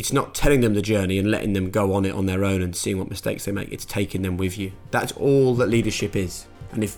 it's 0.00 0.14
not 0.14 0.34
telling 0.34 0.62
them 0.62 0.72
the 0.72 0.80
journey 0.80 1.18
and 1.18 1.30
letting 1.30 1.52
them 1.52 1.68
go 1.68 1.92
on 1.92 2.06
it 2.06 2.14
on 2.14 2.24
their 2.24 2.42
own 2.42 2.62
and 2.62 2.74
seeing 2.74 2.96
what 2.96 3.10
mistakes 3.10 3.44
they 3.44 3.52
make. 3.52 3.70
It's 3.70 3.84
taking 3.84 4.22
them 4.22 4.38
with 4.38 4.56
you. 4.56 4.72
That's 4.90 5.12
all 5.12 5.54
that 5.56 5.68
leadership 5.68 6.16
is. 6.16 6.46
And 6.72 6.82
if 6.82 6.96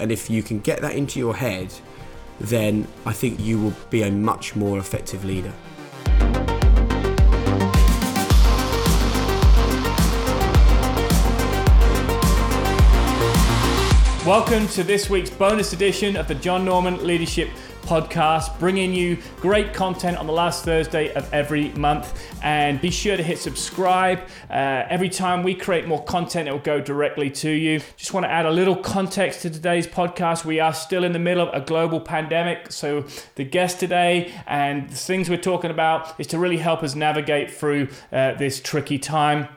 and 0.00 0.10
if 0.10 0.28
you 0.28 0.42
can 0.42 0.58
get 0.58 0.80
that 0.80 0.96
into 0.96 1.20
your 1.20 1.36
head, 1.36 1.72
then 2.40 2.88
I 3.06 3.12
think 3.12 3.38
you 3.38 3.60
will 3.60 3.74
be 3.88 4.02
a 4.02 4.10
much 4.10 4.56
more 4.56 4.80
effective 4.80 5.24
leader. 5.24 5.52
Welcome 14.26 14.66
to 14.68 14.82
this 14.82 15.08
week's 15.08 15.30
bonus 15.30 15.72
edition 15.72 16.16
of 16.16 16.26
the 16.26 16.34
John 16.34 16.64
Norman 16.64 17.06
Leadership 17.06 17.48
Podcast, 17.90 18.56
bringing 18.60 18.94
you 18.94 19.18
great 19.40 19.74
content 19.74 20.16
on 20.16 20.28
the 20.28 20.32
last 20.32 20.64
Thursday 20.64 21.12
of 21.14 21.28
every 21.34 21.70
month. 21.70 22.24
And 22.40 22.80
be 22.80 22.88
sure 22.88 23.16
to 23.16 23.22
hit 23.22 23.38
subscribe. 23.38 24.20
Uh, 24.48 24.84
every 24.88 25.08
time 25.08 25.42
we 25.42 25.56
create 25.56 25.88
more 25.88 26.04
content, 26.04 26.48
it 26.48 26.52
will 26.52 26.60
go 26.60 26.80
directly 26.80 27.30
to 27.30 27.50
you. 27.50 27.80
Just 27.96 28.14
want 28.14 28.22
to 28.22 28.30
add 28.30 28.46
a 28.46 28.50
little 28.52 28.76
context 28.76 29.42
to 29.42 29.50
today's 29.50 29.88
podcast. 29.88 30.44
We 30.44 30.60
are 30.60 30.72
still 30.72 31.02
in 31.02 31.10
the 31.10 31.18
middle 31.18 31.48
of 31.48 31.52
a 31.52 31.66
global 31.66 31.98
pandemic. 32.00 32.70
So, 32.70 33.06
the 33.34 33.44
guest 33.44 33.80
today 33.80 34.32
and 34.46 34.88
the 34.88 34.94
things 34.94 35.28
we're 35.28 35.38
talking 35.38 35.72
about 35.72 36.14
is 36.20 36.28
to 36.28 36.38
really 36.38 36.58
help 36.58 36.84
us 36.84 36.94
navigate 36.94 37.50
through 37.50 37.88
uh, 38.12 38.34
this 38.34 38.60
tricky 38.60 39.00
time. 39.00 39.48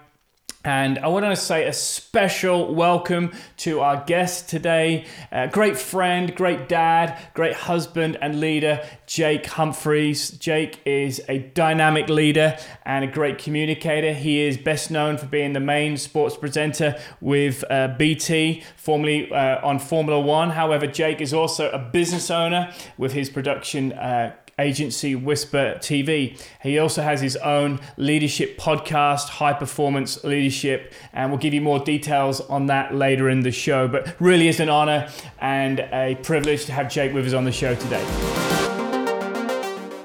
And 0.65 0.97
I 0.99 1.07
want 1.07 1.25
to 1.25 1.35
say 1.35 1.67
a 1.67 1.73
special 1.73 2.73
welcome 2.73 3.33
to 3.57 3.81
our 3.81 4.01
guest 4.05 4.47
today, 4.47 5.05
great 5.51 5.77
friend, 5.77 6.33
great 6.33 6.69
dad, 6.69 7.19
great 7.33 7.53
husband 7.53 8.17
and 8.21 8.39
leader, 8.39 8.81
Jake 9.05 9.45
Humphreys. 9.45 10.31
Jake 10.31 10.79
is 10.85 11.21
a 11.27 11.39
dynamic 11.39 12.07
leader 12.07 12.57
and 12.85 13.03
a 13.03 13.07
great 13.07 13.39
communicator. 13.39 14.13
He 14.13 14.39
is 14.39 14.57
best 14.57 14.89
known 14.89 15.17
for 15.17 15.25
being 15.25 15.51
the 15.51 15.59
main 15.59 15.97
sports 15.97 16.37
presenter 16.37 16.97
with 17.19 17.65
uh, 17.69 17.95
BT, 17.97 18.63
formerly 18.77 19.29
uh, 19.33 19.59
on 19.67 19.79
Formula 19.79 20.17
One. 20.17 20.51
However, 20.51 20.87
Jake 20.87 21.19
is 21.19 21.33
also 21.33 21.69
a 21.71 21.79
business 21.79 22.31
owner 22.31 22.73
with 22.97 23.11
his 23.11 23.29
production 23.29 23.91
uh, 23.91 24.33
agency 24.59 25.15
Whisper 25.15 25.75
TV. 25.79 26.39
He 26.61 26.77
also 26.79 27.01
has 27.01 27.21
his 27.21 27.35
own 27.37 27.79
leadership 27.97 28.57
podcast, 28.57 29.29
High 29.29 29.53
Performance 29.53 30.23
Leadership, 30.23 30.93
and 31.11 31.31
we'll 31.31 31.39
give 31.39 31.53
you 31.53 31.61
more 31.61 31.79
details 31.79 32.41
on 32.41 32.67
that 32.67 32.93
later 32.93 33.29
in 33.29 33.41
the 33.41 33.51
show. 33.51 33.87
But 33.87 34.15
really 34.19 34.47
is 34.47 34.59
an 34.59 34.69
honor 34.69 35.09
and 35.39 35.79
a 35.79 36.17
privilege 36.23 36.65
to 36.65 36.71
have 36.71 36.89
Jake 36.89 37.13
with 37.13 37.25
us 37.27 37.33
on 37.33 37.45
the 37.45 37.51
show 37.51 37.75
today. 37.75 38.03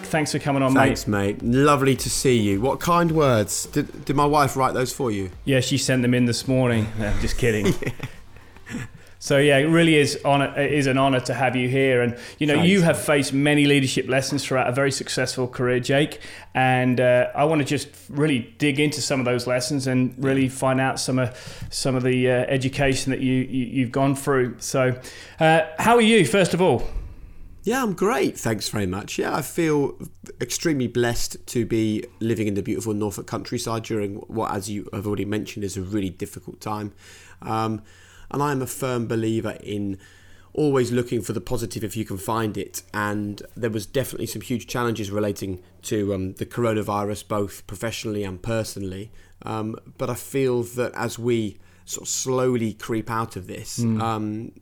Thanks 0.08 0.32
for 0.32 0.38
coming 0.38 0.62
on, 0.62 0.72
Thanks, 0.72 1.06
mate. 1.06 1.32
Thanks, 1.32 1.42
mate. 1.42 1.54
Lovely 1.54 1.94
to 1.96 2.08
see 2.08 2.38
you. 2.38 2.62
What 2.62 2.80
kind 2.80 3.12
words? 3.12 3.66
Did, 3.66 4.06
did 4.06 4.16
my 4.16 4.24
wife 4.24 4.56
write 4.56 4.72
those 4.72 4.91
for 4.91 5.10
you? 5.10 5.30
Yeah, 5.44 5.60
she 5.60 5.76
sent 5.76 6.00
them 6.00 6.14
in 6.14 6.24
this 6.24 6.48
morning. 6.48 6.86
No, 6.98 7.12
just 7.20 7.36
kidding. 7.36 7.74
So 9.20 9.38
yeah, 9.38 9.58
it 9.58 9.64
really 9.64 9.97
is 9.97 10.19
honor, 10.24 10.55
it 10.56 10.72
is 10.72 10.86
an 10.86 10.97
honor 10.97 11.20
to 11.20 11.34
have 11.34 11.56
you 11.56 11.69
here, 11.69 12.02
and 12.02 12.16
you 12.38 12.47
know 12.47 12.55
Thanks. 12.55 12.69
you 12.69 12.83
have 12.83 12.98
faced 12.98 13.33
many 13.33 13.66
leadership 13.66 14.08
lessons 14.08 14.44
throughout 14.44 14.69
a 14.69 14.72
very 14.72 14.92
successful 14.92 15.48
career, 15.48 15.80
Jake. 15.80 16.20
And 16.55 17.00
uh, 17.00 17.30
I 17.34 17.44
want 17.44 17.60
to 17.60 17.64
just 17.64 17.88
really 18.08 18.55
dig 18.58 18.78
into 18.78 19.00
some 19.02 19.19
of 19.19 19.27
those 19.27 19.47
lessons 19.47 19.86
and 19.86 20.14
really 20.19 20.48
find 20.48 20.80
out 20.80 21.00
some 21.00 21.19
of 21.19 21.66
some 21.70 21.97
of 21.97 22.05
the 22.05 22.30
uh, 22.30 22.33
education 22.48 23.10
that 23.10 23.20
you, 23.20 23.34
you 23.34 23.84
have 23.84 23.92
gone 23.92 24.14
through. 24.14 24.56
So, 24.60 24.98
uh, 25.41 25.62
how 25.78 25.97
are 25.97 26.00
you, 26.00 26.25
first 26.25 26.55
of 26.55 26.62
all? 26.62 26.88
Yeah, 27.64 27.82
I'm 27.82 27.92
great. 27.92 28.38
Thanks 28.38 28.69
very 28.69 28.86
much. 28.86 29.19
Yeah, 29.19 29.34
I 29.34 29.42
feel 29.42 29.98
extremely 30.41 30.86
blessed 30.86 31.44
to 31.48 31.66
be 31.66 32.05
living 32.20 32.47
in 32.47 32.55
the 32.55 32.62
beautiful 32.62 32.94
Norfolk 32.94 33.27
countryside 33.27 33.82
during 33.82 34.14
what, 34.20 34.53
as 34.53 34.70
you 34.70 34.88
have 34.92 35.06
already 35.06 35.25
mentioned, 35.25 35.64
is 35.64 35.77
a 35.77 35.82
really 35.82 36.08
difficult 36.08 36.60
time. 36.60 36.92
Um, 37.42 37.82
and 38.31 38.43
I 38.43 38.53
am 38.53 38.62
a 38.62 38.67
firm 38.67 39.07
believer 39.07 39.57
in 39.62 39.98
always 40.55 40.91
looking 40.91 41.22
for 41.22 41.33
the 41.33 41.41
positive 41.41 41.84
if 41.84 41.97
you 41.97 42.05
can 42.05 42.19
find 42.19 42.56
it. 42.56 42.83
And 42.93 43.43
there 43.56 43.71
was 43.71 43.87
definitely 43.87 44.27
some 44.27 44.43
huge 44.43 44.66
challenges 44.66 45.11
relating 45.11 45.62
to 45.83 46.15
um, 46.15 46.33
the 46.34 46.47
coronavirus, 46.47 47.28
both 47.28 47.67
professionally 47.67 48.25
and 48.25 48.43
personally. 48.43 49.12
Um, 49.43 49.77
but 49.99 50.11
I 50.11 50.15
feel 50.15 50.62
that 50.65 50.93
as 50.94 51.19
we 51.19 51.59
sort 51.84 52.03
of 52.03 52.09
slowly 52.09 52.75
creep 52.75 53.11
out 53.11 53.37
of 53.37 53.47
this, 53.47 53.78
um, 54.03 54.53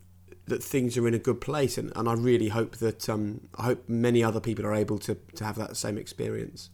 that 0.47 0.63
things 0.63 0.97
are 0.97 1.09
in 1.09 1.15
a 1.15 1.19
good 1.19 1.41
place, 1.41 1.77
and, 1.77 1.93
and 1.97 2.09
I 2.09 2.13
really 2.13 2.49
hope 2.49 2.77
that 2.77 3.09
um, 3.09 3.49
I 3.57 3.65
hope 3.65 3.89
many 3.89 4.23
other 4.23 4.39
people 4.39 4.65
are 4.65 4.75
able 4.75 4.99
to, 5.01 5.17
to 5.35 5.45
have 5.45 5.57
that 5.57 5.77
same 5.77 5.99
experience. 5.99 6.71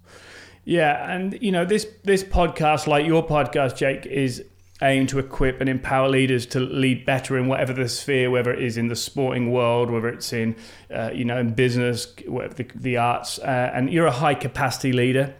Yeah, 0.65 1.11
and 1.11 1.39
you 1.41 1.51
know 1.51 1.65
this 1.65 1.87
this 2.05 2.23
podcast, 2.23 2.87
like 2.87 3.07
your 3.07 3.27
podcast, 3.27 3.77
Jake, 3.77 4.07
is 4.07 4.45
aimed 4.83 5.09
to 5.11 5.19
equip 5.19 5.61
and 5.61 5.71
empower 5.71 6.09
leaders 6.09 6.45
to 6.47 6.61
lead 6.61 7.07
better 7.07 7.39
in 7.39 7.47
whatever 7.47 7.73
the 7.73 7.89
sphere, 7.89 8.31
whether 8.31 8.53
it 8.53 8.63
is 8.63 8.77
in 8.77 8.89
the 8.89 8.97
sporting 8.97 9.51
world, 9.53 9.91
whether 9.91 10.09
it's 10.09 10.33
in 10.33 10.57
uh, 10.93 11.11
you 11.15 11.25
know 11.25 11.39
in 11.39 11.55
business, 11.55 12.13
whatever 12.27 12.55
the, 12.55 12.67
the 12.75 12.97
arts, 12.97 13.39
uh, 13.39 13.71
and 13.75 13.91
you're 13.93 14.07
a 14.07 14.13
high 14.13 14.35
capacity 14.35 14.93
leader. 14.93 15.35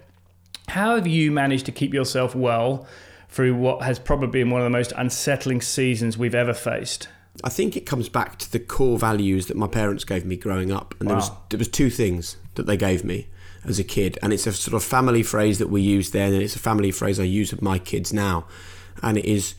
How 0.69 0.95
have 0.95 1.07
you 1.07 1.31
managed 1.31 1.67
to 1.67 1.73
keep 1.73 1.93
yourself 1.93 2.35
well 2.35 2.87
through 3.29 3.57
what 3.57 3.83
has 3.83 3.99
probably 3.99 4.29
been 4.29 4.51
one 4.51 4.61
of 4.61 4.65
the 4.65 4.71
most 4.71 4.93
unsettling 4.97 5.61
seasons 5.61 6.17
we've 6.17 6.35
ever 6.35 6.55
faced? 6.55 7.09
I 7.43 7.49
think 7.49 7.77
it 7.77 7.87
comes 7.87 8.09
back 8.09 8.39
to 8.39 8.53
the 8.53 8.59
core 8.59 8.99
values 8.99 9.47
that 9.47 9.57
my 9.57 9.67
parents 9.67 10.05
gave 10.05 10.25
me 10.25 10.37
growing 10.37 10.71
up, 10.71 10.95
and 11.01 11.09
there 11.09 11.17
was 11.17 11.31
there 11.51 11.59
was 11.59 11.69
two 11.69 11.91
things 11.91 12.37
that 12.55 12.67
they 12.67 12.77
gave 12.77 13.05
me 13.05 13.29
as 13.65 13.79
a 13.79 13.85
kid, 13.85 14.19
and 14.23 14.33
it's 14.33 14.47
a 14.47 14.53
sort 14.53 14.75
of 14.75 14.85
family 14.85 15.23
phrase 15.23 15.59
that 15.59 15.69
we 15.69 15.81
used 15.81 16.13
then, 16.13 16.33
and 16.33 16.43
it's 16.43 16.57
a 16.57 16.61
family 16.61 16.91
phrase 16.91 17.19
I 17.19 17.25
use 17.25 17.53
with 17.53 17.63
my 17.63 17.79
kids 17.79 18.13
now, 18.13 18.45
and 19.03 19.19
it 19.19 19.25
is 19.25 19.55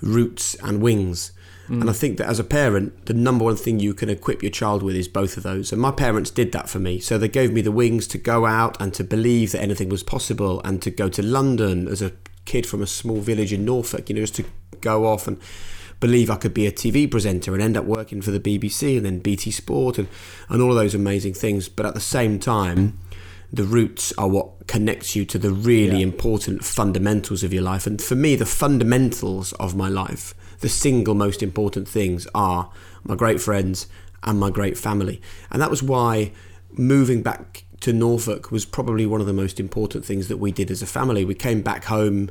roots 0.00 0.54
and 0.56 0.82
wings. 0.82 1.32
And 1.68 1.88
I 1.88 1.92
mm. 1.92 1.96
think 1.96 2.18
that 2.18 2.28
as 2.28 2.38
a 2.38 2.44
parent, 2.44 3.06
the 3.06 3.14
number 3.14 3.44
one 3.44 3.56
thing 3.56 3.78
you 3.78 3.94
can 3.94 4.10
equip 4.10 4.42
your 4.42 4.50
child 4.50 4.82
with 4.82 4.96
is 4.96 5.08
both 5.08 5.36
of 5.36 5.42
those. 5.42 5.72
And 5.72 5.80
my 5.80 5.92
parents 5.92 6.30
did 6.30 6.52
that 6.52 6.68
for 6.68 6.78
me. 6.78 6.98
So 6.98 7.16
they 7.16 7.28
gave 7.28 7.52
me 7.52 7.62
the 7.62 7.72
wings 7.72 8.06
to 8.08 8.18
go 8.18 8.46
out 8.46 8.76
and 8.80 8.92
to 8.94 9.04
believe 9.04 9.52
that 9.52 9.62
anything 9.62 9.88
was 9.88 10.02
possible 10.02 10.60
and 10.64 10.82
to 10.82 10.90
go 10.90 11.08
to 11.08 11.22
London 11.22 11.88
as 11.88 12.02
a 12.02 12.12
kid 12.44 12.66
from 12.66 12.82
a 12.82 12.86
small 12.86 13.20
village 13.20 13.52
in 13.52 13.64
Norfolk, 13.64 14.08
you 14.08 14.16
know, 14.16 14.22
just 14.22 14.34
to 14.34 14.44
go 14.80 15.06
off 15.06 15.28
and 15.28 15.40
believe 16.00 16.30
I 16.30 16.36
could 16.36 16.52
be 16.52 16.66
a 16.66 16.72
TV 16.72 17.08
presenter 17.08 17.54
and 17.54 17.62
end 17.62 17.76
up 17.76 17.84
working 17.84 18.20
for 18.20 18.32
the 18.32 18.40
BBC 18.40 18.96
and 18.96 19.06
then 19.06 19.20
BT 19.20 19.52
Sport 19.52 19.98
and, 19.98 20.08
and 20.48 20.60
all 20.60 20.70
of 20.70 20.76
those 20.76 20.96
amazing 20.96 21.34
things. 21.34 21.68
But 21.68 21.86
at 21.86 21.94
the 21.94 22.00
same 22.00 22.40
time, 22.40 22.98
the 23.52 23.64
roots 23.64 24.12
are 24.16 24.28
what 24.28 24.66
connects 24.66 25.14
you 25.14 25.24
to 25.26 25.38
the 25.38 25.50
really 25.50 25.98
Yeah. 25.98 26.04
important 26.04 26.64
fundamentals 26.64 27.42
of 27.42 27.52
your 27.52 27.62
life. 27.62 27.86
And 27.86 28.00
for 28.00 28.14
me, 28.14 28.34
the 28.34 28.46
fundamentals 28.46 29.52
of 29.54 29.76
my 29.76 29.88
life, 29.88 30.34
the 30.60 30.68
single 30.70 31.14
most 31.14 31.42
important 31.42 31.86
things 31.86 32.26
are 32.34 32.70
my 33.04 33.14
great 33.14 33.40
friends 33.40 33.86
and 34.22 34.40
my 34.40 34.50
great 34.50 34.78
family. 34.78 35.20
And 35.50 35.60
that 35.60 35.70
was 35.70 35.82
why 35.82 36.32
moving 36.72 37.22
back 37.22 37.64
to 37.80 37.92
Norfolk 37.92 38.50
was 38.50 38.64
probably 38.64 39.04
one 39.04 39.20
of 39.20 39.26
the 39.26 39.32
most 39.32 39.60
important 39.60 40.04
things 40.04 40.28
that 40.28 40.38
we 40.38 40.52
did 40.52 40.70
as 40.70 40.80
a 40.80 40.86
family. 40.86 41.24
We 41.24 41.34
came 41.34 41.60
back 41.62 41.84
home 41.86 42.30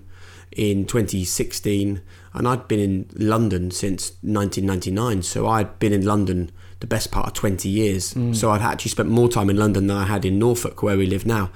in 0.52 0.86
2016 0.86 2.02
and 2.34 2.48
I'd 2.48 2.68
been 2.68 2.80
in 2.80 3.06
London 3.14 3.72
since 3.72 4.14
1999 4.22 5.24
so 5.24 5.48
I'd 5.48 5.80
been 5.80 5.94
in 5.94 6.06
London 6.06 6.52
the 6.82 6.88
best 6.88 7.12
part 7.12 7.28
of 7.28 7.34
20 7.34 7.70
years. 7.70 8.14
So 8.34 8.52
I'd 8.52 8.62
actually 8.62 8.92
spent 8.92 9.08
more 9.10 9.30
time 9.30 9.50
in 9.50 9.56
London 9.56 9.88
than 9.88 9.96
I 9.96 10.06
had 10.06 10.26
in 10.26 10.38
Norfolk 10.38 10.84
where 10.84 10.98
we 10.98 11.06
live 11.06 11.26
now. 11.26 11.50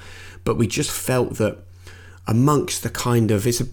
But 0.46 0.56
we 0.56 0.68
just 0.68 0.92
felt 0.92 1.36
that 1.36 1.58
amongst 2.28 2.84
the 2.84 2.90
kind 2.90 3.32
of 3.32 3.46
it's 3.46 3.60
a 3.62 3.68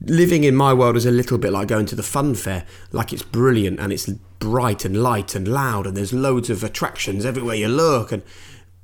living 0.00 0.44
in 0.44 0.54
my 0.54 0.72
world 0.72 0.96
is 0.96 1.06
a 1.06 1.10
little 1.10 1.38
bit 1.38 1.52
like 1.52 1.68
going 1.68 1.86
to 1.86 1.96
the 1.96 2.02
fun 2.02 2.34
fair. 2.34 2.64
Like 2.92 3.12
it's 3.12 3.22
brilliant 3.22 3.80
and 3.80 3.92
it's 3.92 4.08
bright 4.38 4.84
and 4.84 5.02
light 5.02 5.34
and 5.34 5.48
loud 5.48 5.86
and 5.86 5.96
there's 5.96 6.12
loads 6.12 6.48
of 6.50 6.62
attractions 6.62 7.24
everywhere 7.24 7.56
you 7.56 7.68
look 7.68 8.12
and 8.12 8.22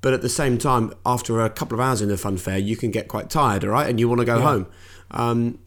but 0.00 0.14
at 0.14 0.22
the 0.22 0.30
same 0.30 0.56
time 0.56 0.94
after 1.04 1.40
a 1.44 1.50
couple 1.50 1.78
of 1.78 1.80
hours 1.80 2.00
in 2.00 2.08
the 2.08 2.16
fun 2.16 2.38
fair 2.38 2.56
you 2.56 2.74
can 2.74 2.90
get 2.90 3.06
quite 3.06 3.28
tired 3.28 3.64
all 3.64 3.70
right? 3.70 3.88
And 3.88 4.00
you 4.00 4.08
want 4.08 4.20
to 4.20 4.24
go 4.24 4.40
home. 4.40 4.66
Um, 5.10 5.58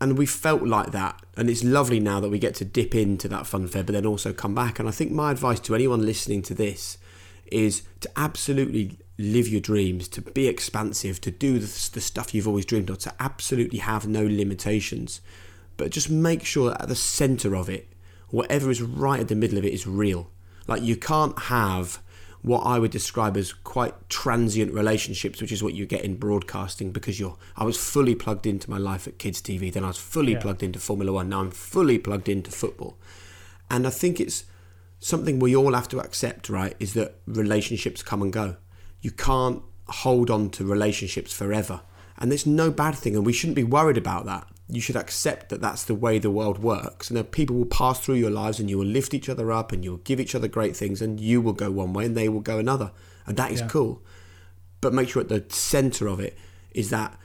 and 0.00 0.16
we 0.16 0.26
felt 0.26 0.62
like 0.62 0.92
that. 0.92 1.20
And 1.36 1.50
it's 1.50 1.64
lovely 1.64 2.00
now 2.00 2.20
that 2.20 2.30
we 2.30 2.38
get 2.38 2.54
to 2.56 2.64
dip 2.64 2.94
into 2.94 3.28
that 3.28 3.46
fun 3.46 3.66
fair 3.66 3.82
but 3.82 3.92
then 3.92 4.06
also 4.06 4.32
come 4.32 4.54
back. 4.54 4.78
And 4.78 4.88
i 4.88 4.92
think 4.92 5.12
my 5.12 5.30
advice 5.30 5.60
to 5.60 5.74
anyone 5.74 6.04
listening 6.06 6.42
to 6.42 6.54
this 6.54 6.98
is 7.46 7.82
to 8.00 8.10
absolutely 8.16 8.98
live 9.16 9.48
your 9.48 9.60
dreams 9.60 10.06
to 10.06 10.20
be 10.20 10.46
expansive 10.46 11.20
to 11.20 11.30
do 11.30 11.58
the, 11.58 11.90
the 11.92 12.00
stuff 12.00 12.32
you've 12.32 12.46
always 12.46 12.64
dreamed 12.64 12.90
of 12.90 12.98
to 12.98 13.12
absolutely 13.18 13.80
have 13.80 14.06
no 14.06 14.22
limitations. 14.22 15.20
But 15.76 15.90
just 15.90 16.10
make 16.10 16.44
sure 16.44 16.70
that 16.70 16.82
at 16.82 16.88
the 16.88 16.94
center 16.94 17.56
of 17.56 17.68
it 17.68 17.88
whatever 18.30 18.70
is 18.70 18.82
right 18.82 19.20
at 19.20 19.28
the 19.28 19.34
middle 19.34 19.58
of 19.58 19.64
it 19.64 19.72
is 19.72 19.86
real. 19.86 20.30
Like 20.66 20.82
you 20.82 20.96
can't 20.96 21.38
have 21.38 22.02
what 22.42 22.60
I 22.60 22.78
would 22.78 22.90
describe 22.90 23.36
as 23.36 23.52
quite 23.52 23.94
transient 24.08 24.72
relationships, 24.72 25.40
which 25.40 25.52
is 25.52 25.62
what 25.62 25.74
you 25.74 25.86
get 25.86 26.02
in 26.04 26.16
broadcasting 26.16 26.92
because 26.92 27.18
you're 27.18 27.36
I 27.56 27.64
was 27.64 27.76
fully 27.76 28.14
plugged 28.14 28.46
into 28.46 28.70
my 28.70 28.78
life 28.78 29.06
at 29.08 29.18
Kids 29.18 29.40
TV, 29.42 29.72
then 29.72 29.84
I 29.84 29.88
was 29.88 29.98
fully 29.98 30.32
Yeah. 30.32 30.40
plugged 30.40 30.62
into 30.62 30.78
Formula 30.78 31.12
One, 31.12 31.28
now 31.28 31.40
I'm 31.40 31.50
fully 31.50 31.98
plugged 31.98 32.28
into 32.28 32.50
football. 32.50 32.96
And 33.70 33.86
I 33.86 33.90
think 33.90 34.20
it's 34.20 34.44
something 35.00 35.38
we 35.38 35.54
all 35.54 35.74
have 35.74 35.88
to 35.88 36.00
accept, 36.00 36.48
right? 36.48 36.74
Is 36.78 36.94
that 36.94 37.16
relationships 37.26 38.02
come 38.02 38.22
and 38.22 38.32
go. 38.32 38.56
You 39.00 39.10
can't 39.10 39.62
hold 39.88 40.30
on 40.30 40.50
to 40.50 40.64
relationships 40.64 41.32
forever. 41.32 41.80
And 42.18 42.30
there's 42.30 42.46
no 42.46 42.70
bad 42.70 42.94
thing, 42.96 43.14
and 43.14 43.24
we 43.24 43.32
shouldn't 43.32 43.56
be 43.56 43.64
worried 43.64 43.96
about 43.96 44.26
that. 44.26 44.48
You 44.70 44.80
should 44.80 44.96
accept 44.96 45.48
that 45.48 45.60
that's 45.60 45.84
the 45.84 45.94
way 45.94 46.18
the 46.18 46.30
world 46.30 46.58
works, 46.58 47.08
and 47.08 47.16
that 47.16 47.32
people 47.32 47.56
will 47.56 47.64
pass 47.66 48.00
through 48.00 48.16
your 48.16 48.30
lives, 48.30 48.60
and 48.60 48.68
you 48.68 48.78
will 48.78 48.86
lift 48.86 49.14
each 49.14 49.28
other 49.28 49.50
up, 49.50 49.72
and 49.72 49.82
you'll 49.84 49.98
give 49.98 50.20
each 50.20 50.34
other 50.34 50.48
great 50.48 50.76
things, 50.76 51.00
and 51.00 51.18
you 51.20 51.40
will 51.40 51.54
go 51.54 51.70
one 51.70 51.92
way, 51.92 52.04
and 52.04 52.16
they 52.16 52.28
will 52.28 52.40
go 52.40 52.58
another, 52.58 52.92
and 53.26 53.36
that 53.36 53.50
is 53.50 53.60
Yeah. 53.60 53.68
cool. 53.68 54.02
But 54.80 54.92
make 54.92 55.08
sure 55.08 55.22
at 55.22 55.28
the 55.28 55.44
center 55.48 56.06
of 56.06 56.20
it 56.20 56.36
is 56.72 56.90
that 56.90 57.18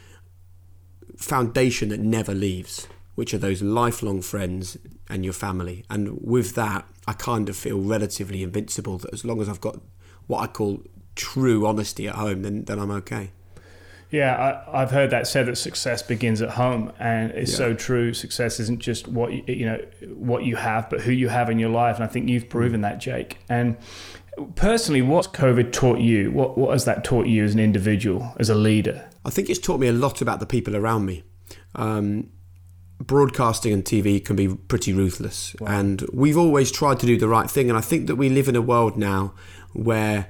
foundation 1.18 1.90
that 1.90 2.00
never 2.00 2.34
leaves, 2.34 2.88
which 3.16 3.34
are 3.34 3.38
those 3.38 3.62
lifelong 3.62 4.22
friends 4.22 4.78
and 5.10 5.24
your 5.24 5.34
family. 5.34 5.86
And 5.90 6.20
with 6.22 6.56
that, 6.56 6.88
I 7.08 7.14
kind 7.14 7.50
of 7.50 7.56
feel 7.56 7.80
relatively 7.80 8.42
invincible 8.42 8.98
that 9.00 9.14
as 9.14 9.24
long 9.24 9.42
as 9.42 9.50
I've 9.50 9.62
got 9.62 9.80
what 10.28 10.40
I 10.40 10.48
call 10.48 10.82
true 11.16 11.68
honesty 11.68 12.08
at 12.08 12.16
home, 12.16 12.42
then, 12.42 12.64
then 12.64 12.80
I'm 12.80 12.92
okay. 12.92 13.32
Yeah, 14.14 14.62
I, 14.72 14.84
I've 14.84 14.92
heard 14.92 15.10
that 15.10 15.26
said 15.26 15.48
that 15.48 15.56
success 15.58 16.04
begins 16.04 16.40
at 16.44 16.52
home, 16.52 16.94
and 17.00 17.32
it's 17.32 17.50
Yeah. 17.52 17.58
so 17.58 17.74
true. 17.74 18.14
Success 18.14 18.60
isn't 18.60 18.80
just 18.80 19.08
what 19.08 19.34
you, 19.34 19.44
you 19.48 19.66
know 19.66 19.80
what 20.14 20.44
you 20.46 20.56
have, 20.56 20.88
but 20.92 21.02
who 21.02 21.12
you 21.12 21.30
have 21.30 21.50
in 21.50 21.58
your 21.58 21.72
life. 21.72 21.96
And 21.96 22.04
I 22.04 22.08
think 22.08 22.30
you've 22.30 22.48
proven 22.48 22.82
that, 22.82 23.00
Jake. 23.00 23.40
And 23.50 23.76
personally, 24.54 25.02
what's 25.02 25.26
COVID 25.28 25.72
taught 25.72 25.98
you? 25.98 26.30
What 26.32 26.60
what 26.60 26.74
has 26.74 26.86
that 26.86 27.04
taught 27.04 27.26
you 27.26 27.44
as 27.44 27.56
an 27.56 27.60
individual, 27.60 28.36
as 28.40 28.52
a 28.52 28.56
leader? 28.56 29.10
I 29.26 29.32
think 29.32 29.50
it's 29.50 29.58
taught 29.60 29.80
me 29.80 29.88
a 29.88 29.94
lot 29.94 30.22
about 30.22 30.40
the 30.40 30.46
people 30.46 30.76
around 30.76 31.08
me. 31.08 31.24
Um, 31.74 32.30
broadcasting 33.00 33.74
and 33.74 33.84
TV 33.84 34.24
can 34.24 34.36
be 34.36 34.48
pretty 34.48 34.94
ruthless, 34.94 35.56
and 35.66 36.04
we've 36.14 36.38
always 36.38 36.72
tried 36.72 37.00
to 37.00 37.08
do 37.08 37.18
the 37.18 37.28
right 37.28 37.50
thing. 37.50 37.68
And 37.68 37.80
I 37.80 37.82
think 37.82 38.06
that 38.06 38.18
we 38.18 38.30
live 38.30 38.48
in 38.48 38.56
a 38.56 38.62
world 38.62 38.96
now 38.96 39.34
where 39.74 40.28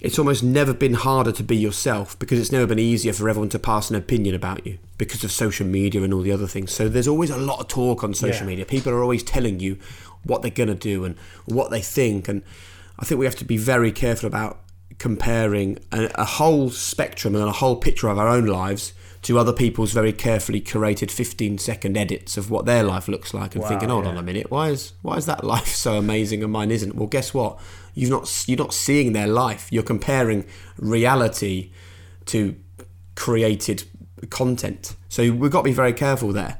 it's 0.00 0.18
almost 0.18 0.42
never 0.42 0.74
been 0.74 0.94
harder 0.94 1.32
to 1.32 1.42
be 1.42 1.56
yourself 1.56 2.18
because 2.18 2.38
it's 2.38 2.52
never 2.52 2.66
been 2.66 2.78
easier 2.78 3.12
for 3.12 3.28
everyone 3.28 3.48
to 3.50 3.58
pass 3.58 3.88
an 3.90 3.96
opinion 3.96 4.34
about 4.34 4.66
you 4.66 4.78
because 4.98 5.24
of 5.24 5.32
social 5.32 5.66
media 5.66 6.02
and 6.02 6.12
all 6.12 6.20
the 6.20 6.32
other 6.32 6.46
things. 6.46 6.70
So 6.72 6.88
there's 6.88 7.08
always 7.08 7.30
a 7.30 7.36
lot 7.38 7.60
of 7.60 7.68
talk 7.68 8.04
on 8.04 8.12
social 8.14 8.42
Yeah. 8.42 8.50
media. 8.50 8.64
People 8.66 8.92
are 8.92 9.02
always 9.02 9.22
telling 9.22 9.58
you 9.60 9.78
what 10.22 10.42
they're 10.42 10.50
going 10.50 10.68
to 10.68 10.74
do 10.74 11.04
and 11.04 11.16
what 11.46 11.70
they 11.70 11.80
think. 11.80 12.28
And 12.28 12.42
I 12.98 13.04
think 13.04 13.18
we 13.18 13.24
have 13.26 13.36
to 13.36 13.44
be 13.44 13.56
very 13.56 13.90
careful 13.92 14.26
about 14.26 14.60
comparing 14.98 15.78
a, 15.92 16.10
a 16.14 16.24
whole 16.24 16.70
spectrum 16.70 17.34
and 17.34 17.44
a 17.44 17.52
whole 17.52 17.76
picture 17.76 18.08
of 18.08 18.18
our 18.18 18.28
own 18.28 18.46
lives 18.46 18.92
to 19.26 19.40
other 19.40 19.52
people's 19.52 19.90
very 19.90 20.12
carefully 20.12 20.60
curated 20.60 21.10
15 21.10 21.58
second 21.58 21.96
edits 21.96 22.36
of 22.36 22.48
what 22.48 22.64
their 22.64 22.84
life 22.84 23.08
looks 23.08 23.34
like 23.34 23.56
and 23.56 23.62
Wow, 23.62 23.68
thinking 23.70 23.88
hold 23.88 24.04
yeah. 24.04 24.12
on 24.12 24.16
a 24.16 24.22
minute 24.22 24.52
why 24.52 24.68
is 24.68 24.92
why 25.02 25.16
is 25.16 25.26
that 25.26 25.42
life 25.42 25.66
so 25.66 25.98
amazing 25.98 26.44
and 26.44 26.52
mine 26.52 26.70
isn't? 26.70 26.94
Well 26.94 27.08
guess 27.08 27.34
what? 27.34 27.58
You've 27.92 28.10
not 28.10 28.44
you're 28.46 28.56
not 28.56 28.72
seeing 28.72 29.14
their 29.14 29.26
life. 29.26 29.66
You're 29.72 29.82
comparing 29.82 30.46
reality 30.78 31.72
to 32.26 32.54
created 33.16 33.82
content. 34.30 34.94
So 35.08 35.32
we've 35.32 35.50
got 35.50 35.62
to 35.62 35.64
be 35.64 35.72
very 35.72 35.92
careful 35.92 36.32
there. 36.32 36.56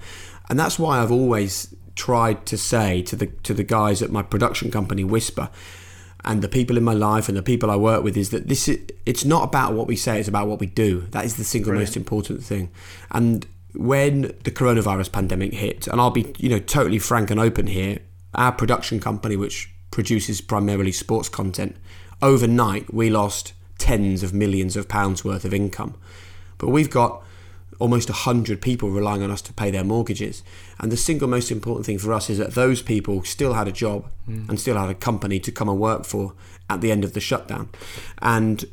And 0.50 0.58
that's 0.58 0.76
why 0.76 0.98
I've 0.98 1.12
always 1.12 1.72
tried 1.94 2.46
to 2.46 2.58
say 2.58 3.00
to 3.02 3.14
the 3.14 3.26
to 3.44 3.54
the 3.54 3.62
guys 3.62 4.02
at 4.02 4.10
my 4.10 4.22
production 4.22 4.72
company 4.72 5.04
Whisper 5.04 5.50
and 6.26 6.42
the 6.42 6.48
people 6.48 6.76
in 6.76 6.84
my 6.84 6.92
life 6.92 7.28
and 7.28 7.36
the 7.36 7.42
people 7.42 7.70
I 7.70 7.76
work 7.76 8.02
with 8.02 8.16
is 8.16 8.30
that 8.30 8.48
this 8.48 8.68
is 8.68 8.80
it's 9.06 9.24
not 9.24 9.44
about 9.44 9.74
what 9.74 9.86
we 9.86 9.96
say 9.96 10.18
it's 10.18 10.28
about 10.28 10.48
what 10.48 10.58
we 10.58 10.66
do. 10.66 11.02
That 11.12 11.24
is 11.24 11.36
the 11.36 11.44
single 11.44 11.70
Brilliant. 11.70 11.90
most 11.90 11.96
important 11.96 12.42
thing. 12.42 12.70
And 13.10 13.46
when 13.74 14.22
the 14.44 14.50
coronavirus 14.50 15.12
pandemic 15.12 15.52
hit 15.54 15.86
and 15.86 16.00
I'll 16.00 16.10
be 16.10 16.34
you 16.38 16.48
know 16.48 16.58
totally 16.58 16.98
frank 16.98 17.30
and 17.30 17.38
open 17.38 17.66
here 17.66 17.98
our 18.34 18.50
production 18.50 19.00
company 19.00 19.36
which 19.36 19.70
produces 19.90 20.40
primarily 20.40 20.92
sports 20.92 21.28
content 21.28 21.76
overnight 22.22 22.92
we 22.92 23.10
lost 23.10 23.52
tens 23.78 24.22
of 24.22 24.32
millions 24.32 24.76
of 24.76 24.88
pounds 24.88 25.24
worth 25.24 25.44
of 25.44 25.54
income. 25.54 25.94
But 26.58 26.68
we've 26.68 26.90
got 26.90 27.22
almost 27.78 28.08
100 28.08 28.60
people 28.60 28.90
relying 28.90 29.22
on 29.22 29.30
us 29.30 29.42
to 29.42 29.52
pay 29.52 29.70
their 29.70 29.84
mortgages. 29.84 30.42
And 30.80 30.90
the 30.90 30.96
single 30.96 31.28
most 31.28 31.50
important 31.50 31.86
thing 31.86 31.98
for 31.98 32.12
us 32.12 32.30
is 32.30 32.38
that 32.38 32.54
those 32.54 32.82
people 32.82 33.22
still 33.24 33.54
had 33.54 33.68
a 33.68 33.72
job 33.72 34.10
hmm. 34.24 34.48
and 34.48 34.58
still 34.58 34.76
had 34.76 34.90
a 34.90 34.94
company 34.94 35.38
to 35.40 35.52
come 35.52 35.68
and 35.68 35.78
work 35.78 36.04
for 36.04 36.34
at 36.68 36.80
the 36.80 36.90
end 36.90 37.04
of 37.04 37.12
the 37.12 37.20
shutdown. 37.20 37.68
And 38.18 38.64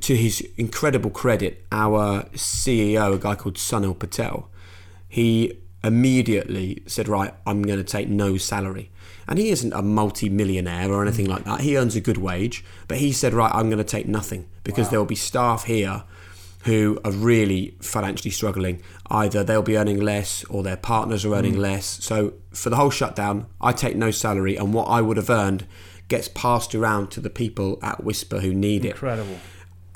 to 0.00 0.16
his 0.16 0.40
incredible 0.56 1.10
credit, 1.10 1.64
our 1.72 2.22
CEO, 2.34 3.14
a 3.14 3.18
guy 3.18 3.34
called 3.34 3.56
Sunil 3.56 3.98
Patel, 3.98 4.48
he 5.08 5.58
immediately 5.84 6.82
said, 6.86 7.08
Right, 7.08 7.34
I'm 7.46 7.62
going 7.62 7.78
to 7.78 7.84
take 7.84 8.08
no 8.08 8.36
salary. 8.36 8.90
And 9.28 9.40
he 9.40 9.50
isn't 9.50 9.72
a 9.72 9.82
multi 9.82 10.28
millionaire 10.28 10.90
or 10.90 11.02
anything 11.02 11.26
hmm. 11.26 11.32
like 11.32 11.44
that. 11.44 11.60
He 11.60 11.76
earns 11.76 11.96
a 11.96 12.00
good 12.00 12.18
wage, 12.18 12.64
but 12.88 12.98
he 12.98 13.12
said, 13.12 13.34
Right, 13.34 13.52
I'm 13.54 13.68
going 13.68 13.78
to 13.78 13.84
take 13.84 14.06
nothing 14.06 14.48
because 14.64 14.88
there 14.88 14.98
will 14.98 15.06
be 15.06 15.14
staff 15.14 15.64
here 15.64 16.04
who 16.66 17.00
are 17.04 17.12
really 17.12 17.76
financially 17.80 18.30
struggling. 18.30 18.82
Either 19.08 19.44
they'll 19.44 19.62
be 19.62 19.78
earning 19.78 20.00
less 20.00 20.44
or 20.44 20.62
their 20.62 20.76
partners 20.76 21.24
are 21.24 21.34
earning 21.34 21.54
mm. 21.54 21.58
less. 21.58 21.86
So 22.04 22.34
for 22.52 22.70
the 22.70 22.76
whole 22.76 22.90
shutdown, 22.90 23.46
I 23.60 23.72
take 23.72 23.96
no 23.96 24.10
salary, 24.10 24.56
and 24.56 24.74
what 24.74 24.86
I 24.86 25.00
would 25.00 25.16
have 25.16 25.30
earned 25.30 25.66
gets 26.08 26.28
passed 26.28 26.74
around 26.74 27.10
to 27.12 27.20
the 27.20 27.30
people 27.30 27.78
at 27.82 28.02
Whisper 28.02 28.40
who 28.40 28.52
need 28.52 28.84
it. 28.84 28.90
Incredible. 28.90 29.38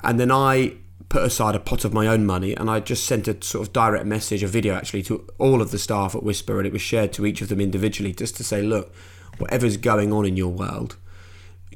And 0.01 0.19
then 0.19 0.31
I 0.31 0.75
put 1.09 1.23
aside 1.23 1.55
a 1.55 1.59
pot 1.59 1.83
of 1.83 1.93
my 1.93 2.07
own 2.07 2.25
money 2.25 2.53
and 2.53 2.69
I 2.69 2.79
just 2.79 3.05
sent 3.05 3.27
a 3.27 3.41
sort 3.43 3.67
of 3.67 3.73
direct 3.73 4.05
message, 4.05 4.41
a 4.43 4.47
video 4.47 4.73
actually, 4.73 5.03
to 5.03 5.27
all 5.37 5.61
of 5.61 5.71
the 5.71 5.77
staff 5.77 6.15
at 6.15 6.23
Whisper, 6.23 6.57
and 6.57 6.65
it 6.65 6.71
was 6.71 6.81
shared 6.81 7.11
to 7.13 7.25
each 7.25 7.41
of 7.41 7.49
them 7.49 7.59
individually 7.59 8.13
just 8.13 8.37
to 8.37 8.45
say, 8.45 8.61
look, 8.61 8.93
whatever's 9.37 9.75
going 9.75 10.13
on 10.13 10.25
in 10.25 10.37
your 10.37 10.51
world, 10.51 10.95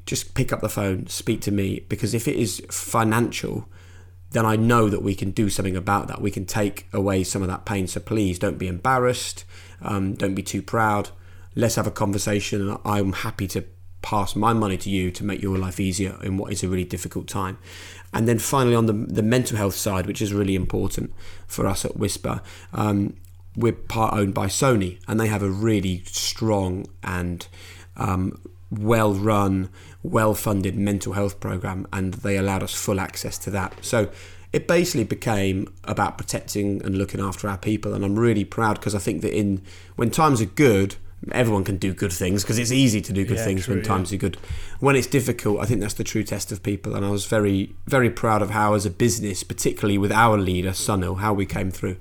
just 0.06 0.36
pick 0.36 0.53
up 0.53 0.62
the 0.62 0.69
phone, 0.69 1.07
speak 1.07 1.41
to 1.41 1.51
me, 1.51 1.81
because 1.89 2.13
if 2.13 2.30
it 2.30 2.38
is 2.38 2.62
financial, 2.69 3.68
then 4.35 4.45
I 4.45 4.57
know 4.57 4.89
that 4.89 5.01
we 5.01 5.15
can 5.15 5.31
do 5.31 5.49
something 5.49 5.77
about 5.77 6.09
that. 6.09 6.21
We 6.21 6.29
can 6.29 6.45
take 6.45 6.87
away 6.91 7.23
some 7.23 7.41
of 7.41 7.47
that 7.47 7.63
pain. 7.63 7.87
So 7.87 8.01
please 8.01 8.37
don't 8.37 8.57
be 8.57 8.67
embarrassed, 8.67 9.45
um, 9.81 10.13
don't 10.13 10.35
be 10.35 10.43
too 10.43 10.61
proud. 10.61 11.09
Let's 11.55 11.75
have 11.75 11.87
a 11.87 11.91
conversation, 11.91 12.61
and 12.61 12.77
I'm 12.83 13.13
happy 13.13 13.47
to 13.47 13.63
pass 14.01 14.35
my 14.35 14.51
money 14.51 14.77
to 14.77 14.89
you 14.89 15.09
to 15.09 15.23
make 15.23 15.41
your 15.41 15.57
life 15.57 15.79
easier 15.79 16.19
in 16.21 16.37
what 16.37 16.51
is 16.51 16.63
a 16.63 16.67
really 16.67 16.83
difficult 16.83 17.27
time. 17.29 17.57
And 18.13 18.27
then 18.27 18.37
finally, 18.37 18.75
on 18.75 18.87
the, 18.87 18.93
the 18.93 19.23
mental 19.23 19.55
health 19.55 19.75
side, 19.75 20.05
which 20.05 20.21
is 20.21 20.33
really 20.33 20.55
important 20.55 21.13
for 21.47 21.65
us 21.65 21.85
at 21.85 21.95
Whisper, 21.95 22.41
um, 22.73 23.15
we're 23.55 23.71
part 23.71 24.13
owned 24.13 24.33
by 24.33 24.47
Sony, 24.47 24.99
and 25.07 25.17
they 25.17 25.27
have 25.27 25.43
a 25.43 25.49
really 25.49 26.03
strong 26.07 26.88
and 27.03 27.47
um, 27.95 28.38
well 28.80 29.13
run, 29.13 29.69
well 30.04 30.33
funded 30.33 30.75
mental 30.75 31.13
health 31.13 31.39
program, 31.39 31.88
and 31.92 32.16
they 32.16 32.38
allowed 32.38 32.63
us 32.63 32.74
full 32.74 33.00
access 33.00 33.38
to 33.39 33.50
that. 33.51 33.74
So 33.83 34.10
it 34.54 34.68
basically 34.68 35.04
became 35.04 35.74
about 35.83 36.18
protecting 36.18 36.81
and 36.86 36.98
looking 36.98 37.19
after 37.19 37.50
our 37.50 37.57
people, 37.57 37.94
and 37.94 38.06
I'm 38.06 38.17
really 38.17 38.46
proud 38.46 38.79
because 38.79 38.96
I 38.96 39.00
think 39.00 39.22
that 39.22 39.38
in 39.38 39.62
when 39.96 40.12
times 40.12 40.41
are 40.41 40.46
good, 40.46 40.96
everyone 41.32 41.63
can 41.63 41.77
do 41.77 41.94
good 41.94 42.13
things 42.13 42.44
because 42.44 42.58
it's 42.58 42.72
easy 42.72 43.01
to 43.01 43.12
do 43.12 43.25
good 43.25 43.38
Yeah, 43.38 43.46
things 43.46 43.65
true, 43.65 43.75
when 43.75 43.84
times 43.84 44.13
are 44.13 44.17
good. 44.17 44.38
When 44.79 44.96
it's 44.96 45.08
difficult, 45.08 45.60
I 45.60 45.65
think 45.65 45.82
that's 45.82 45.96
the 45.96 46.03
true 46.03 46.24
test 46.24 46.51
of 46.51 46.63
people, 46.63 46.96
and 46.96 47.05
I 47.05 47.10
was 47.10 47.25
very, 47.25 47.75
very 47.88 48.10
proud 48.10 48.41
of 48.41 48.51
how, 48.51 48.74
as 48.74 48.86
a 48.86 48.89
business, 48.89 49.44
particularly 49.44 49.98
with 49.98 50.12
our 50.12 50.38
leader 50.38 50.72
Sunil, 50.72 51.20
how 51.20 51.34
we 51.34 51.46
came 51.46 51.72
through. 51.72 51.98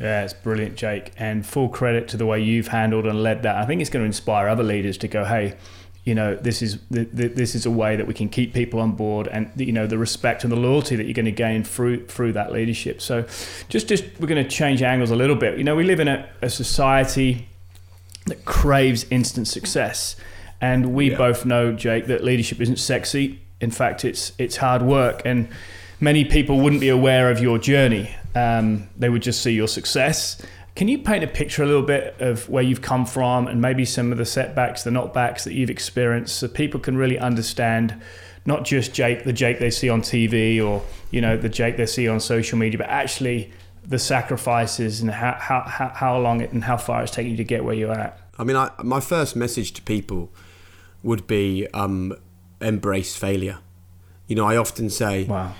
Yeah, 0.00 0.24
it's 0.24 0.34
brilliant, 0.34 0.76
Jake, 0.76 1.12
and 1.16 1.44
full 1.46 1.68
credit 1.70 2.06
to 2.08 2.16
the 2.16 2.26
way 2.26 2.42
you've 2.42 2.68
handled 2.68 3.06
and 3.06 3.22
led 3.22 3.42
that. 3.44 3.56
I 3.56 3.64
think 3.64 3.80
it's 3.80 3.90
going 3.90 4.02
to 4.02 4.06
inspire 4.06 4.46
other 4.48 4.62
leaders 4.62 4.98
to 4.98 5.08
go, 5.08 5.24
hey, 5.24 5.56
you 6.06 6.14
know, 6.14 6.36
this 6.36 6.62
is 6.62 6.78
th- 6.92 7.08
th- 7.14 7.34
this 7.34 7.54
is 7.54 7.66
a 7.66 7.70
way 7.70 7.96
that 7.96 8.06
we 8.06 8.14
can 8.14 8.28
keep 8.28 8.54
people 8.54 8.80
on 8.80 8.92
board, 8.92 9.26
and 9.26 9.50
you 9.56 9.72
know, 9.72 9.86
the 9.88 9.98
respect 9.98 10.44
and 10.44 10.52
the 10.52 10.56
loyalty 10.56 10.94
that 10.96 11.04
you're 11.04 11.12
going 11.14 11.26
to 11.26 11.32
gain 11.32 11.64
through 11.64 12.06
through 12.06 12.32
that 12.34 12.52
leadership. 12.52 13.02
So, 13.02 13.26
just 13.68 13.88
just 13.88 14.04
we're 14.20 14.28
going 14.28 14.42
to 14.42 14.48
change 14.48 14.82
angles 14.82 15.10
a 15.10 15.16
little 15.16 15.36
bit. 15.36 15.58
You 15.58 15.64
know, 15.64 15.74
we 15.76 15.84
live 15.84 16.00
in 16.00 16.08
a, 16.08 16.26
a 16.40 16.48
society 16.48 17.48
that 18.26 18.44
craves 18.44 19.04
instant 19.10 19.48
success, 19.48 20.16
and 20.60 20.94
we 20.94 21.10
Yeah. 21.10 21.18
both 21.18 21.44
know, 21.44 21.72
Jake, 21.72 22.06
that 22.06 22.24
leadership 22.24 22.60
isn't 22.60 22.78
sexy. 22.78 23.40
In 23.60 23.70
fact, 23.70 24.04
it's 24.04 24.32
it's 24.38 24.56
hard 24.56 24.82
work, 24.82 25.22
and 25.24 25.48
many 26.00 26.24
people 26.24 26.60
wouldn't 26.60 26.80
be 26.80 26.88
aware 26.88 27.30
of 27.32 27.40
your 27.40 27.58
journey. 27.58 28.14
Um, 28.34 28.88
they 28.96 29.08
would 29.08 29.22
just 29.22 29.42
see 29.42 29.52
your 29.52 29.68
success. 29.68 30.40
Can 30.76 30.88
you 30.88 30.98
paint 30.98 31.24
a 31.24 31.26
picture 31.26 31.62
a 31.62 31.66
little 31.66 31.82
bit 31.82 32.20
of 32.20 32.50
where 32.50 32.62
you've 32.62 32.82
come 32.82 33.06
from 33.06 33.48
and 33.48 33.62
maybe 33.62 33.86
some 33.86 34.12
of 34.12 34.18
the 34.18 34.26
setbacks, 34.26 34.82
the 34.82 34.90
knockbacks 34.90 35.44
that 35.44 35.54
you've 35.54 35.70
experienced, 35.70 36.38
so 36.38 36.48
people 36.48 36.78
can 36.78 36.98
really 36.98 37.18
understand 37.18 37.98
not 38.44 38.64
just 38.64 38.92
Jake, 38.92 39.24
the 39.24 39.32
Jake 39.32 39.58
they 39.58 39.70
see 39.70 39.88
on 39.88 40.02
TV 40.02 40.62
or 40.64 40.84
you 41.10 41.22
know 41.22 41.36
the 41.36 41.48
Jake 41.48 41.78
they 41.78 41.86
see 41.86 42.06
on 42.06 42.20
social 42.20 42.58
media, 42.58 42.76
but 42.76 42.88
actually 42.88 43.50
the 43.84 43.98
sacrifices 43.98 45.00
and 45.00 45.10
how 45.10 45.32
how, 45.38 45.90
how, 45.94 46.18
long 46.18 46.42
it 46.42 46.52
and 46.52 46.64
how 46.64 46.76
far 46.76 47.02
it's 47.02 47.10
taken 47.10 47.30
you 47.30 47.36
to 47.38 47.44
get 47.44 47.64
where 47.64 47.74
you're 47.74 47.98
at. 47.98 48.20
I 48.38 48.44
mean, 48.44 48.56
I, 48.56 48.70
my 48.82 49.00
first 49.00 49.34
message 49.34 49.72
to 49.74 49.82
people 49.82 50.30
would 51.02 51.26
be 51.26 51.66
um, 51.72 52.14
embrace 52.60 53.16
failure. 53.16 53.58
You 54.26 54.36
know, 54.36 54.46
I 54.46 54.56
often 54.58 54.90
say, 54.90 55.24
Wow. 55.24 55.54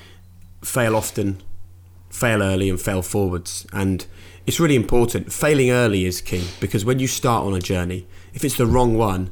fail 0.62 0.94
often, 0.94 1.40
fail 2.10 2.42
early, 2.42 2.68
and 2.68 2.78
fail 2.78 3.00
forwards. 3.00 3.66
And 3.72 4.06
it's 4.46 4.60
really 4.60 4.76
important. 4.76 5.32
Failing 5.32 5.70
early 5.70 6.04
is 6.04 6.20
key 6.20 6.46
because 6.60 6.84
when 6.84 6.98
you 6.98 7.06
start 7.06 7.44
on 7.44 7.54
a 7.54 7.60
journey, 7.60 8.06
if 8.34 8.44
it's 8.44 8.56
the 8.56 8.66
wrong 8.66 8.96
one, 8.96 9.30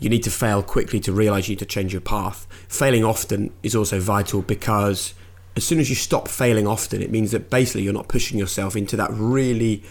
you 0.00 0.08
need 0.08 0.22
to 0.22 0.30
fail 0.30 0.62
quickly 0.62 1.00
to 1.00 1.12
realize 1.12 1.48
you 1.48 1.52
need 1.52 1.58
to 1.58 1.66
change 1.66 1.92
your 1.92 2.00
path. 2.00 2.46
Failing 2.68 3.04
often 3.04 3.52
is 3.62 3.74
also 3.74 3.98
vital 4.00 4.42
because 4.42 5.12
as 5.56 5.64
soon 5.64 5.80
as 5.80 5.90
you 5.90 5.96
stop 5.96 6.28
failing 6.28 6.66
often, 6.66 7.02
it 7.02 7.10
means 7.10 7.32
that 7.32 7.50
basically 7.50 7.82
you're 7.82 7.92
not 7.92 8.06
pushing 8.08 8.38
yourself 8.38 8.76
into 8.76 8.96
that 8.96 9.10
really 9.12 9.82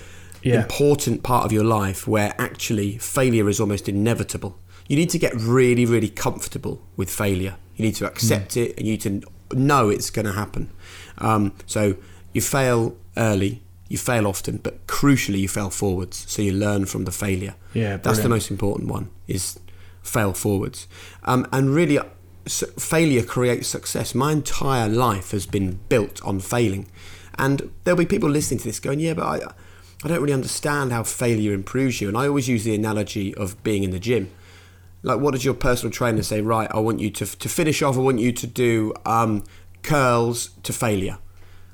Yeah. 0.44 0.62
important 0.62 1.24
part 1.24 1.46
of 1.46 1.52
your 1.52 1.64
life 1.66 2.08
where 2.08 2.34
actually 2.40 2.98
failure 3.00 3.50
is 3.50 3.60
almost 3.60 3.90
inevitable. 3.90 4.58
You 4.88 4.96
need 4.96 5.10
to 5.10 5.20
get 5.20 5.34
really, 5.36 5.86
really 5.86 6.10
comfortable 6.10 6.82
with 6.96 7.10
failure. 7.10 7.56
You 7.76 7.84
need 7.86 7.96
to 7.96 8.06
accept 8.06 8.52
Mm. 8.56 8.62
it 8.64 8.78
and 8.78 8.86
you 8.88 8.94
need 8.94 9.02
to 9.02 9.22
know 9.54 9.90
it's 9.90 10.10
going 10.10 10.26
to 10.26 10.32
happen. 10.34 10.70
Um, 11.18 11.52
so 11.66 11.96
you 12.34 12.40
fail 12.42 12.96
early, 13.18 13.62
you 13.90 13.98
fail 13.98 14.28
often, 14.28 14.58
but 14.58 14.86
crucially, 14.88 15.40
you 15.40 15.48
fail 15.48 15.70
forwards. 15.70 16.26
So 16.28 16.42
you 16.42 16.52
learn 16.52 16.86
from 16.86 17.06
the 17.06 17.12
failure. 17.12 17.56
Yeah, 17.74 17.98
That's 17.98 18.20
the 18.20 18.30
most 18.30 18.52
important 18.52 18.90
one 18.90 19.10
is 19.28 19.60
fail 20.02 20.34
forwards. 20.34 20.88
Um, 21.24 21.48
and 21.52 21.74
really, 21.74 21.98
uh, 21.98 22.06
failure 22.46 23.24
creates 23.24 23.68
success. 23.68 24.16
My 24.16 24.32
entire 24.32 24.90
life 24.90 25.32
has 25.32 25.46
been 25.46 25.80
built 25.90 26.22
on 26.24 26.40
failing. 26.40 26.88
And 27.38 27.72
there'll 27.84 27.98
be 27.98 28.06
people 28.06 28.30
listening 28.30 28.60
to 28.60 28.66
this 28.66 28.80
going, 28.80 29.00
yeah, 29.00 29.14
but 29.14 29.24
I, 29.24 29.54
I 30.04 30.08
don't 30.08 30.22
really 30.22 30.34
understand 30.34 30.92
how 30.92 31.04
failure 31.04 31.54
improves 31.54 32.02
you. 32.02 32.08
And 32.08 32.18
I 32.18 32.28
always 32.28 32.48
use 32.48 32.64
the 32.64 32.76
analogy 32.76 33.36
of 33.36 33.62
being 33.64 33.84
in 33.84 33.92
the 33.92 34.00
gym. 34.00 34.30
Like, 35.04 35.20
what 35.20 35.32
does 35.32 35.46
your 35.46 35.54
personal 35.54 35.92
trainer 35.92 36.24
say? 36.24 36.42
Right, 36.42 36.70
I 36.72 36.80
want 36.80 37.00
you 37.00 37.10
to, 37.12 37.26
to 37.26 37.50
finish 37.50 37.82
off, 37.82 37.96
I 37.96 38.00
want 38.00 38.20
you 38.20 38.32
to 38.32 38.48
do 38.48 38.94
um, 39.06 39.44
curls 39.84 40.50
to 40.64 40.74
failure. 40.74 41.20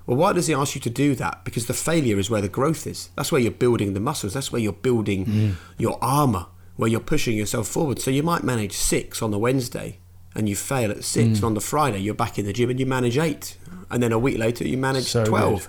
Well, 0.05 0.17
why 0.17 0.33
does 0.33 0.47
he 0.47 0.53
ask 0.53 0.75
you 0.75 0.81
to 0.81 0.89
do 0.89 1.15
that? 1.15 1.45
Because 1.45 1.67
the 1.67 1.73
failure 1.73 2.19
is 2.19 2.29
where 2.29 2.41
the 2.41 2.49
growth 2.49 2.85
is. 2.85 3.09
That's 3.15 3.31
where 3.31 3.39
you're 3.39 3.51
building 3.51 3.93
the 3.93 3.99
muscles. 3.99 4.33
That's 4.33 4.51
where 4.51 4.61
you're 4.61 4.73
building 4.73 5.25
mm. 5.25 5.55
your 5.77 5.97
armor, 6.01 6.47
where 6.75 6.89
you're 6.89 6.99
pushing 6.99 7.37
yourself 7.37 7.67
forward. 7.67 7.99
So 7.99 8.11
you 8.11 8.23
might 8.23 8.43
manage 8.43 8.73
six 8.73 9.21
on 9.21 9.31
the 9.31 9.39
Wednesday 9.39 9.99
and 10.35 10.49
you 10.49 10.55
fail 10.55 10.91
at 10.91 11.03
six. 11.03 11.37
And 11.37 11.43
on 11.45 11.53
the 11.53 11.61
Friday, 11.61 11.99
you're 11.99 12.13
back 12.13 12.37
in 12.37 12.45
the 12.45 12.53
gym 12.53 12.69
and 12.69 12.79
you 12.79 12.85
manage 12.85 13.17
eight. 13.17 13.57
And 13.89 14.01
then 14.03 14.11
a 14.11 14.19
week 14.19 14.37
later, 14.37 14.67
you 14.67 14.77
manage 14.77 15.05
So 15.05 15.23
12. 15.23 15.59
good. 15.59 15.67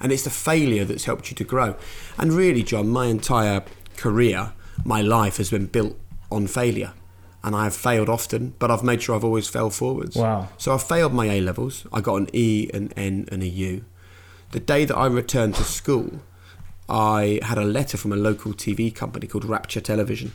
And 0.00 0.12
it's 0.12 0.24
the 0.24 0.30
failure 0.30 0.84
that's 0.84 1.04
helped 1.04 1.30
you 1.30 1.36
to 1.36 1.44
grow. 1.44 1.76
And 2.18 2.32
really, 2.32 2.62
John, 2.62 2.88
my 2.88 3.06
entire 3.06 3.64
career, 3.96 4.52
my 4.84 5.00
life 5.00 5.36
has 5.36 5.50
been 5.50 5.66
built 5.66 5.98
on 6.30 6.46
failure. 6.46 6.92
And 7.44 7.56
I 7.56 7.64
have 7.64 7.74
failed 7.74 8.08
often, 8.08 8.54
but 8.58 8.70
I've 8.70 8.84
made 8.84 9.02
sure 9.02 9.16
I've 9.16 9.24
always 9.24 9.48
fell 9.48 9.70
forwards. 9.70 10.16
Wow. 10.16 10.48
So 10.58 10.74
I 10.74 10.78
failed 10.78 11.12
my 11.12 11.26
A 11.26 11.40
levels. 11.40 11.86
I 11.92 12.00
got 12.00 12.16
an 12.16 12.28
E, 12.32 12.70
an 12.72 12.92
N, 12.96 13.28
and 13.32 13.42
a 13.42 13.48
U. 13.48 13.84
The 14.52 14.60
day 14.60 14.84
that 14.84 14.96
I 14.96 15.06
returned 15.06 15.56
to 15.56 15.64
school, 15.64 16.20
I 16.88 17.40
had 17.42 17.58
a 17.58 17.64
letter 17.64 17.96
from 17.96 18.12
a 18.12 18.16
local 18.16 18.52
TV 18.52 18.94
company 18.94 19.26
called 19.26 19.44
Rapture 19.44 19.80
Television, 19.80 20.32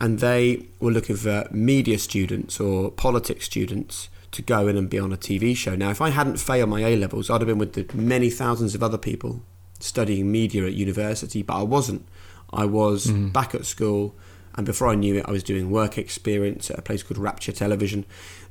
and 0.00 0.20
they 0.20 0.66
were 0.80 0.90
looking 0.90 1.16
for 1.16 1.48
media 1.50 1.98
students 1.98 2.60
or 2.60 2.90
politics 2.90 3.46
students 3.46 4.08
to 4.32 4.42
go 4.42 4.68
in 4.68 4.76
and 4.76 4.90
be 4.90 4.98
on 4.98 5.12
a 5.12 5.16
TV 5.16 5.56
show. 5.56 5.74
Now, 5.74 5.90
if 5.90 6.00
I 6.00 6.10
hadn't 6.10 6.38
failed 6.38 6.68
my 6.68 6.80
A 6.82 6.96
levels, 6.96 7.30
I'd 7.30 7.40
have 7.40 7.48
been 7.48 7.58
with 7.58 7.72
the 7.72 7.86
many 7.96 8.30
thousands 8.30 8.74
of 8.74 8.82
other 8.82 8.98
people 8.98 9.42
studying 9.78 10.30
media 10.30 10.66
at 10.66 10.74
university, 10.74 11.42
but 11.42 11.56
I 11.56 11.62
wasn't. 11.62 12.06
I 12.52 12.64
was 12.64 13.06
mm-hmm. 13.06 13.28
back 13.28 13.54
at 13.54 13.64
school, 13.64 14.14
and 14.56 14.66
before 14.66 14.88
I 14.88 14.94
knew 14.94 15.16
it, 15.16 15.24
I 15.26 15.32
was 15.32 15.42
doing 15.42 15.70
work 15.70 15.98
experience 15.98 16.70
at 16.70 16.78
a 16.78 16.82
place 16.82 17.02
called 17.02 17.18
Rapture 17.18 17.52
Television. 17.52 18.04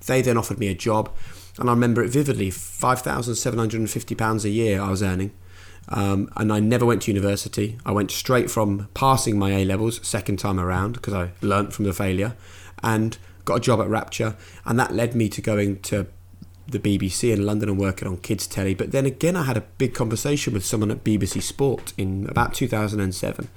They 0.05 0.21
then 0.21 0.37
offered 0.37 0.59
me 0.59 0.67
a 0.67 0.75
job, 0.75 1.09
and 1.57 1.69
I 1.69 1.73
remember 1.73 2.03
it 2.03 2.09
vividly 2.09 2.49
£5,750 2.49 4.43
a 4.43 4.49
year 4.49 4.81
I 4.81 4.89
was 4.89 5.03
earning. 5.03 5.31
Um, 5.89 6.31
and 6.37 6.51
I 6.51 6.59
never 6.61 6.85
went 6.85 7.01
to 7.03 7.11
university. 7.11 7.77
I 7.85 7.91
went 7.91 8.09
straight 8.09 8.49
from 8.49 8.87
passing 8.93 9.37
my 9.37 9.51
A 9.51 9.65
levels 9.65 10.05
second 10.05 10.37
time 10.39 10.59
around 10.59 10.93
because 10.93 11.13
I 11.13 11.31
learnt 11.41 11.73
from 11.73 11.85
the 11.85 11.93
failure, 11.93 12.35
and 12.81 13.17
got 13.45 13.55
a 13.55 13.59
job 13.59 13.81
at 13.81 13.89
Rapture, 13.89 14.35
and 14.65 14.79
that 14.79 14.93
led 14.93 15.15
me 15.15 15.29
to 15.29 15.41
going 15.41 15.79
to 15.81 16.07
the 16.67 16.79
BBC 16.79 17.33
in 17.33 17.45
London 17.45 17.69
and 17.69 17.77
working 17.77 18.07
on 18.07 18.17
kids 18.17 18.47
telly. 18.47 18.73
But 18.73 18.91
then 18.91 19.05
again, 19.05 19.35
I 19.35 19.43
had 19.43 19.57
a 19.57 19.61
big 19.61 19.93
conversation 19.93 20.53
with 20.53 20.65
someone 20.65 20.91
at 20.91 21.03
BBC 21.03 21.41
Sport 21.41 21.93
in 21.97 22.25
about 22.29 22.53
2007, 22.53 23.49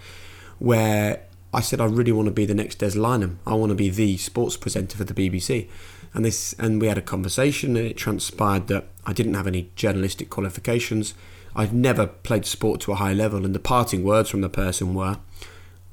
where 0.58 1.22
I 1.52 1.60
said 1.60 1.80
I 1.80 1.86
really 1.86 2.12
want 2.12 2.26
to 2.26 2.32
be 2.32 2.44
the 2.44 2.54
next 2.54 2.76
Des 2.78 2.90
Lynam. 2.90 3.36
I 3.46 3.54
want 3.54 3.70
to 3.70 3.76
be 3.76 3.88
the 3.88 4.16
sports 4.18 4.56
presenter 4.56 4.96
for 4.98 5.04
the 5.04 5.14
BBC. 5.14 5.68
And 6.12 6.24
this, 6.24 6.54
and 6.58 6.80
we 6.80 6.86
had 6.86 6.98
a 6.98 7.02
conversation, 7.02 7.76
and 7.76 7.86
it 7.86 7.96
transpired 7.96 8.68
that 8.68 8.86
I 9.04 9.12
didn't 9.12 9.34
have 9.34 9.46
any 9.46 9.70
journalistic 9.76 10.30
qualifications. 10.30 11.14
I'd 11.54 11.72
never 11.72 12.06
played 12.06 12.44
sport 12.46 12.80
to 12.82 12.92
a 12.92 12.96
high 12.96 13.12
level, 13.12 13.44
and 13.44 13.54
the 13.54 13.58
parting 13.60 14.02
words 14.04 14.28
from 14.30 14.40
the 14.40 14.48
person 14.48 14.94
were, 14.94 15.18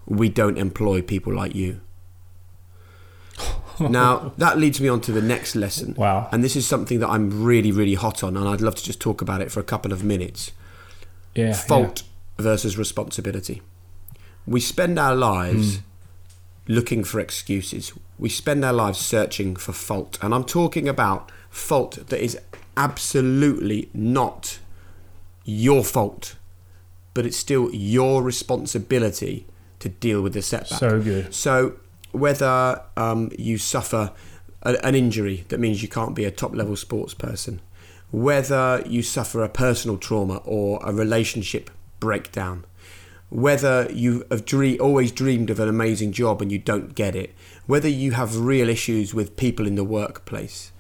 "We 0.06 0.30
don't 0.30 0.58
employ 0.58 1.02
people 1.02 1.34
like 1.34 1.56
you." 1.56 1.82
now 3.80 4.34
that 4.38 4.58
leads 4.58 4.80
me 4.80 4.88
on 4.88 5.02
to 5.02 5.12
the 5.12 5.22
next 5.22 5.56
lesson. 5.56 5.94
Wow. 5.98 6.30
And 6.32 6.44
this 6.44 6.56
is 6.56 6.68
something 6.68 7.00
that 7.00 7.10
I'm 7.10 7.44
really, 7.44 7.72
really 7.72 7.96
hot 7.96 8.24
on, 8.24 8.38
and 8.38 8.48
I'd 8.48 8.62
love 8.62 8.76
to 8.76 8.84
just 8.84 9.00
talk 9.00 9.22
about 9.22 9.42
it 9.42 9.52
for 9.52 9.60
a 9.60 9.64
couple 9.64 9.92
of 9.92 10.04
minutes 10.04 10.52
Yeah. 11.36 11.54
fault 11.54 12.04
versus 12.38 12.78
responsibility. 12.78 13.62
We 14.46 14.60
spend 14.60 15.00
our 15.00 15.16
lives 15.16 15.80
looking 16.68 17.04
for 17.04 17.20
excuses. 17.20 17.94
We 18.18 18.30
spend 18.30 18.64
our 18.64 18.74
lives 18.74 19.00
searching 19.00 19.56
for 19.56 19.74
fault. 19.74 20.18
And 20.22 20.34
I'm 20.34 20.44
talking 20.44 20.88
about 20.88 21.32
fault 21.50 22.08
that 22.08 22.24
is 22.24 22.38
absolutely 22.76 23.90
not 23.94 24.60
your 25.46 25.84
fault, 25.84 26.36
but 27.14 27.26
it's 27.26 27.38
still 27.38 27.74
your 27.74 28.24
responsibility 28.24 29.46
to 29.80 29.90
deal 29.90 30.22
with 30.22 30.34
the 30.34 30.42
setback. 30.42 30.80
So 30.80 31.02
good. 31.02 31.34
So, 31.34 31.74
whether 32.12 32.82
um, 32.96 33.32
you 33.38 33.58
suffer 33.58 34.12
a, 34.62 34.86
an 34.86 34.96
injury 34.96 35.46
that 35.50 35.60
means 35.60 35.82
you 35.82 35.90
can't 35.90 36.16
be 36.16 36.26
a 36.26 36.32
top 36.32 36.56
level 36.56 36.76
sports 36.76 37.14
person, 37.14 37.60
whether 38.12 38.84
you 38.86 39.02
suffer 39.02 39.44
a 39.44 39.50
personal 39.50 39.98
trauma 39.98 40.38
or 40.46 40.80
a 40.84 40.94
relationship 40.94 41.70
breakdown, 42.00 42.66
whether 43.34 43.90
you 43.92 44.24
have 44.30 44.46
dre- 44.46 44.78
always 44.78 45.12
dreamed 45.12 45.50
of 45.50 45.60
an 45.60 45.68
amazing 45.68 46.12
job 46.12 46.40
and 46.40 46.52
you 46.52 46.60
don't 46.60 46.94
get 46.94 47.16
it, 47.16 47.34
whether 47.66 47.88
you 47.88 48.12
have 48.12 48.38
real 48.38 48.70
issues 48.70 49.12
with 49.12 49.36
people 49.36 49.66
in 49.66 49.74
the 49.74 49.84
workplace, 49.84 50.72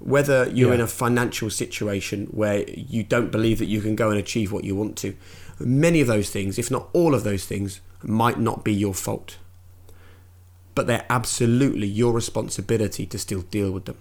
whether 0.00 0.48
you're 0.48 0.70
Yeah. 0.70 0.74
in 0.74 0.80
a 0.80 0.88
financial 0.88 1.48
situation 1.48 2.26
where 2.32 2.68
you 2.68 3.04
don't 3.04 3.30
believe 3.30 3.60
that 3.60 3.66
you 3.66 3.80
can 3.80 3.94
go 3.94 4.10
and 4.10 4.18
achieve 4.18 4.50
what 4.50 4.64
you 4.64 4.74
want 4.74 4.96
to, 4.96 5.14
many 5.60 6.00
of 6.00 6.08
those 6.08 6.28
things, 6.28 6.58
if 6.58 6.72
not 6.72 6.88
all 6.92 7.14
of 7.14 7.22
those 7.22 7.44
things, 7.46 7.80
might 8.02 8.40
not 8.40 8.64
be 8.64 8.74
your 8.74 8.94
fault. 8.94 9.36
But 10.74 10.88
they're 10.88 11.06
absolutely 11.08 11.86
your 11.86 12.12
responsibility 12.12 13.06
to 13.06 13.16
still 13.16 13.42
deal 13.42 13.70
with 13.70 13.84
them. 13.84 13.98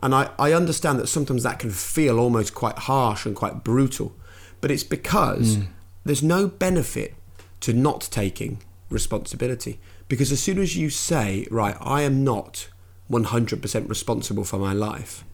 And 0.00 0.14
I, 0.14 0.30
I 0.38 0.52
understand 0.52 1.00
that 1.00 1.08
sometimes 1.08 1.42
that 1.42 1.58
can 1.58 1.70
feel 1.72 2.20
almost 2.20 2.54
quite 2.54 2.78
harsh 2.78 3.26
and 3.26 3.34
quite 3.34 3.64
brutal, 3.64 4.14
but 4.60 4.70
it's 4.70 4.84
because 4.84 5.56
mm. 5.56 5.66
There's 6.04 6.22
no 6.22 6.48
benefit 6.48 7.14
to 7.60 7.72
not 7.72 8.08
taking 8.10 8.62
responsibility. 8.88 9.80
Because 10.08 10.32
as 10.32 10.42
soon 10.42 10.58
as 10.58 10.76
you 10.76 10.90
say, 10.90 11.46
right, 11.50 11.76
I 11.80 12.02
am 12.02 12.24
not 12.24 12.68
100% 13.10 13.88
responsible 13.88 14.44
for 14.44 14.58
my 14.58 14.72
life, 14.72 15.24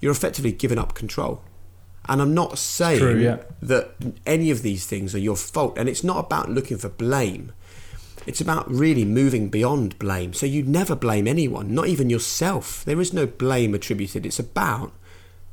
you're 0.00 0.12
effectively 0.12 0.52
giving 0.52 0.78
up 0.78 0.94
control. 0.94 1.42
And 2.08 2.20
I'm 2.22 2.34
not 2.34 2.58
saying 2.58 2.98
true, 2.98 3.18
yeah. 3.18 3.38
that 3.62 3.94
any 4.26 4.50
of 4.50 4.62
these 4.62 4.86
things 4.86 5.14
are 5.14 5.18
your 5.18 5.36
fault. 5.36 5.76
And 5.76 5.88
it's 5.88 6.02
not 6.02 6.24
about 6.24 6.50
looking 6.50 6.78
for 6.78 6.88
blame. 6.88 7.52
It's 8.26 8.40
about 8.40 8.70
really 8.70 9.04
moving 9.04 9.48
beyond 9.48 9.98
blame. 9.98 10.32
So 10.32 10.46
you 10.46 10.62
never 10.62 10.94
blame 10.94 11.26
anyone, 11.26 11.74
not 11.74 11.88
even 11.88 12.10
yourself. 12.10 12.84
There 12.84 13.00
is 13.00 13.12
no 13.12 13.26
blame 13.26 13.74
attributed. 13.74 14.26
It's 14.26 14.38
about 14.38 14.92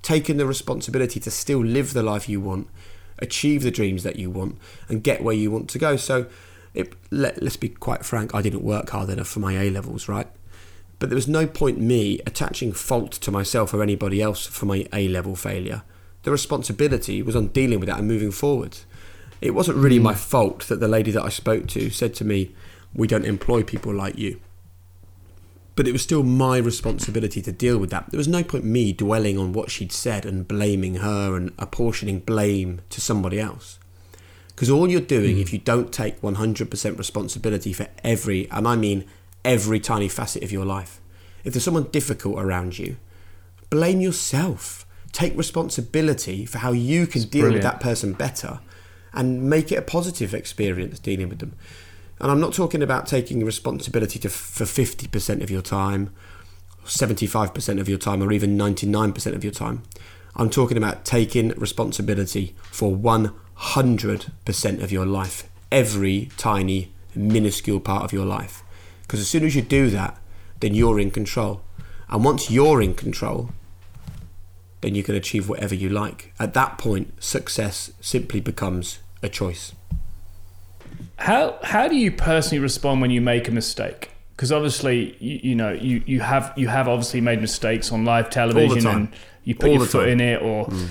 taking 0.02 0.38
the 0.38 0.46
responsibility 0.46 1.20
to 1.20 1.32
still 1.32 1.60
live 1.64 1.94
the 1.94 2.04
life 2.04 2.30
you 2.30 2.40
want, 2.40 2.68
achieve 3.20 3.64
the 3.64 3.72
dreams 3.72 4.04
that 4.04 4.18
you 4.18 4.30
want, 4.30 4.58
and 4.90 5.04
get 5.04 5.24
where 5.24 5.36
you 5.36 5.52
want 5.52 5.70
to 5.70 5.80
go. 5.80 5.96
So 5.96 6.28
it, 6.74 6.94
let, 7.10 7.42
let's 7.42 7.58
be 7.58 7.70
quite 7.70 8.06
frank, 8.06 8.36
I 8.36 8.42
didn't 8.42 8.64
work 8.64 8.90
hard 8.92 9.10
enough 9.10 9.28
for 9.28 9.40
my 9.40 9.54
A 9.54 9.70
levels, 9.70 10.08
right? 10.08 10.28
But 11.00 11.10
there 11.10 11.16
was 11.16 11.28
no 11.28 11.46
point 11.46 11.80
me 11.80 12.20
attaching 12.26 12.72
fault 12.72 13.12
to 13.14 13.32
myself 13.32 13.74
or 13.74 13.84
anybody 13.84 14.22
else 14.22 14.46
for 14.46 14.66
my 14.66 14.88
A 14.94 15.08
level 15.08 15.36
failure. 15.36 15.84
The 16.24 16.32
responsibility 16.32 17.22
was 17.22 17.36
on 17.36 17.48
dealing 17.48 17.80
with 17.80 17.88
that 17.88 18.00
and 18.00 18.08
moving 18.08 18.32
forward. 18.32 18.78
It 19.42 19.52
wasn't 19.52 19.78
really 19.78 19.98
hmm. 19.98 20.04
my 20.04 20.16
fault 20.16 20.68
that 20.68 20.80
the 20.80 20.88
lady 20.88 21.12
that 21.12 21.24
I 21.24 21.30
spoke 21.30 21.68
to 21.70 21.90
said 21.90 22.14
to 22.16 22.26
me, 22.26 22.56
We 22.94 23.08
don't 23.08 23.26
employ 23.26 23.64
people 23.64 23.94
like 23.94 24.18
you. 24.18 24.40
But 25.77 25.88
it 25.88 25.93
was 25.93 26.01
still 26.01 26.24
my 26.24 26.57
responsibility 26.57 27.41
to 27.43 27.51
deal 27.51 27.77
with 27.77 27.91
that. 27.91 28.10
There 28.10 28.17
was 28.17 28.27
no 28.27 28.43
point 28.43 28.65
me 28.65 28.91
dwelling 28.91 29.38
on 29.38 29.53
what 29.53 29.69
she'd 29.72 29.91
said 29.91 30.25
and 30.25 30.48
blaming 30.48 30.96
her 30.96 31.38
and 31.38 31.53
apportioning 31.60 32.19
blame 32.19 32.81
to 32.89 33.00
somebody 33.00 33.39
else. 33.39 33.77
Because 34.48 34.72
all 34.72 34.89
you're 34.89 35.01
doing, 35.01 35.36
hmm. 35.36 35.41
if 35.41 35.53
you 35.53 35.60
don't 35.60 35.93
take 35.93 36.19
100% 36.22 36.98
responsibility 36.98 37.74
for 37.74 37.88
every, 38.03 38.50
and 38.50 38.67
I 38.67 38.75
mean 38.75 39.05
every 39.46 39.79
tiny 39.79 40.10
facet 40.10 40.43
of 40.43 40.51
your 40.51 40.65
life, 40.65 41.00
if 41.43 41.53
there's 41.53 41.63
someone 41.63 41.84
difficult 41.91 42.39
around 42.39 42.79
you, 42.79 42.98
blame 43.69 44.01
yourself. 44.01 44.84
Take 45.12 45.38
responsibility 45.38 46.46
for 46.46 46.57
how 46.57 46.72
you 46.72 47.05
can 47.05 47.22
deal 47.24 47.53
with 47.53 47.62
that 47.62 47.79
person 47.79 48.13
better 48.13 48.60
and 49.13 49.48
make 49.48 49.72
it 49.72 49.77
a 49.77 49.81
positive 49.81 50.34
experience 50.34 51.00
dealing 51.00 51.29
with 51.29 51.39
them. 51.39 51.55
And 52.20 52.32
I'm 52.32 52.40
not 52.40 52.54
talking 52.54 52.82
about 52.82 53.06
taking 53.06 53.46
responsibility 53.46 54.18
to, 54.20 54.30
for 54.30 54.64
50% 54.64 55.44
of 55.44 55.52
your 55.52 55.62
time, 55.62 56.14
75% 56.86 57.80
of 57.80 57.88
your 57.88 57.98
time, 57.98 58.24
or 58.24 58.32
even 58.32 58.58
99% 58.58 59.36
of 59.36 59.44
your 59.44 59.54
time. 59.54 59.84
I'm 60.36 60.50
talking 60.50 60.78
about 60.78 61.06
taking 61.06 61.50
responsibility 61.50 62.56
for 62.72 62.92
100% 62.92 64.84
of 64.84 64.92
your 64.92 65.06
life, 65.06 65.50
every 65.72 66.30
tiny, 66.38 66.92
minuscule 67.16 67.80
part 67.80 68.04
of 68.04 68.14
your 68.14 68.26
life. 68.26 68.64
Because 69.02 69.20
as 69.20 69.28
soon 69.28 69.44
as 69.46 69.56
you 69.56 69.62
do 69.62 69.90
that, 69.90 70.18
then 70.60 70.74
you're 70.74 71.00
in 71.00 71.12
control. 71.12 71.62
And 72.10 72.24
once 72.24 72.50
you're 72.50 72.82
in 72.82 72.94
control, 72.94 73.50
then 74.82 74.96
you 74.96 75.04
can 75.04 75.16
achieve 75.16 75.50
whatever 75.50 75.76
you 75.76 75.90
like. 75.90 76.34
At 76.40 76.54
that 76.54 76.78
point, 76.78 77.22
success 77.24 77.92
simply 78.00 78.40
becomes 78.40 79.00
a 79.24 79.30
choice. 79.30 79.74
How 81.18 81.58
how 81.64 81.88
do 81.88 81.96
you 81.96 82.12
personally 82.12 82.60
respond 82.60 83.02
when 83.02 83.12
you 83.12 83.22
make 83.22 83.48
a 83.48 83.52
mistake? 83.52 84.12
Because 84.36 84.52
obviously, 84.52 85.18
you, 85.20 85.40
you, 85.44 85.56
know, 85.56 85.72
you, 85.72 86.04
you 86.06 86.20
have 86.20 86.54
you 86.56 86.68
have 86.68 86.88
obviously 86.88 87.22
made 87.22 87.42
mistakes 87.42 87.92
on 87.92 88.06
live 88.06 88.30
television, 88.30 88.86
and 88.86 89.10
you 89.44 89.56
put 89.56 89.70
All 89.70 89.76
your 89.78 89.86
foot 89.86 90.06
time. 90.06 90.10
in 90.10 90.22
it, 90.22 90.42
or 90.42 90.68
mm. 90.68 90.90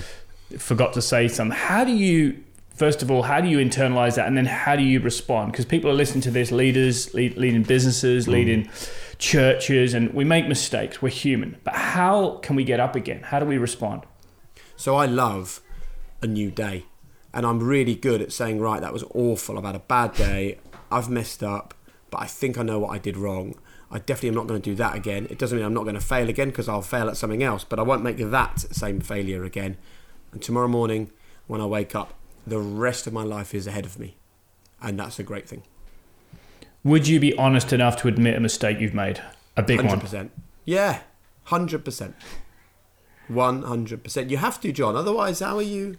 forgot 0.59 0.93
to 0.93 1.01
say 1.01 1.29
something. 1.29 1.57
How 1.57 1.85
do 1.85 1.93
you 1.93 2.43
first 2.77 3.01
of 3.01 3.09
all, 3.09 3.23
how 3.23 3.41
do 3.41 3.47
you 3.47 3.57
internalize 3.57 4.15
that, 4.15 4.27
and 4.27 4.37
then 4.37 4.45
how 4.45 4.75
do 4.75 4.83
you 4.83 4.99
respond? 4.99 5.51
Because 5.51 5.65
people 5.65 5.89
are 5.89 5.95
listening 5.95 6.21
to 6.21 6.31
this, 6.31 6.51
leaders 6.51 7.13
lead, 7.13 7.37
leading 7.37 7.63
businesses, 7.63 8.27
mm. 8.27 8.33
leading 8.33 8.69
churches, 9.17 9.93
and 9.93 10.13
we 10.13 10.23
make 10.23 10.47
mistakes. 10.47 11.01
We're 11.01 11.09
human, 11.09 11.57
but 11.63 11.73
how 11.73 12.37
can 12.43 12.55
we 12.55 12.63
get 12.63 12.79
up 12.79 12.95
again? 12.95 13.23
How 13.23 13.39
do 13.39 13.45
we 13.45 13.57
respond? 13.57 14.03
So 14.75 14.95
I 14.95 15.05
love 15.05 15.61
a 16.21 16.27
new 16.27 16.51
day 16.51 16.85
and 17.37 17.45
I'm 17.45 17.59
really 17.59 17.93
good 17.93 18.19
at 18.19 18.33
saying, 18.33 18.59
right, 18.59 18.81
that 18.81 18.91
was 18.91 19.03
awful. 19.13 19.59
I've 19.59 19.63
had 19.63 19.75
a 19.75 19.79
bad 19.79 20.13
day. 20.13 20.57
I've 20.91 21.07
messed 21.07 21.43
up, 21.43 21.75
but 22.09 22.19
I 22.19 22.25
think 22.25 22.57
I 22.57 22.63
know 22.63 22.79
what 22.79 22.89
I 22.89 22.97
did 22.97 23.15
wrong. 23.15 23.53
I 23.91 23.99
definitely 23.99 24.29
am 24.29 24.35
not 24.35 24.47
going 24.47 24.59
to 24.59 24.69
do 24.71 24.75
that 24.77 24.95
again. 24.95 25.27
It 25.29 25.37
doesn't 25.37 25.55
mean 25.55 25.63
I'm 25.63 25.73
not 25.73 25.83
going 25.83 25.93
to 25.93 26.01
fail 26.01 26.29
again 26.29 26.49
because 26.49 26.67
I'll 26.67 26.81
fail 26.81 27.07
at 27.07 27.15
something 27.15 27.43
else, 27.43 27.63
but 27.63 27.77
I 27.77 27.83
won't 27.83 28.01
make 28.01 28.17
that 28.17 28.59
same 28.75 29.01
failure 29.01 29.43
again. 29.43 29.77
And 30.31 30.41
tomorrow 30.41 30.67
morning, 30.67 31.11
when 31.45 31.61
I 31.61 31.67
wake 31.67 31.93
up, 31.93 32.15
the 32.47 32.57
rest 32.57 33.05
of 33.05 33.13
my 33.13 33.21
life 33.21 33.53
is 33.53 33.67
ahead 33.67 33.85
of 33.85 33.99
me. 33.99 34.17
And 34.81 34.99
that's 34.99 35.19
a 35.19 35.23
great 35.23 35.47
thing. 35.47 35.61
Would 36.83 37.07
you 37.07 37.19
be 37.19 37.37
honest 37.37 37.71
enough 37.71 37.97
to 37.97 38.07
admit 38.07 38.35
a 38.35 38.39
mistake 38.39 38.79
you've 38.79 38.95
made? 38.95 39.21
A 39.55 39.61
big 39.61 39.81
100%. 39.81 40.13
one? 40.13 40.31
Yeah, 40.65 41.01
100%. 41.49 42.13
100%. 43.29 44.29
You 44.31 44.37
have 44.37 44.59
to, 44.61 44.71
John. 44.71 44.95
Otherwise, 44.95 45.39
how 45.41 45.57
are 45.57 45.61
you 45.61 45.97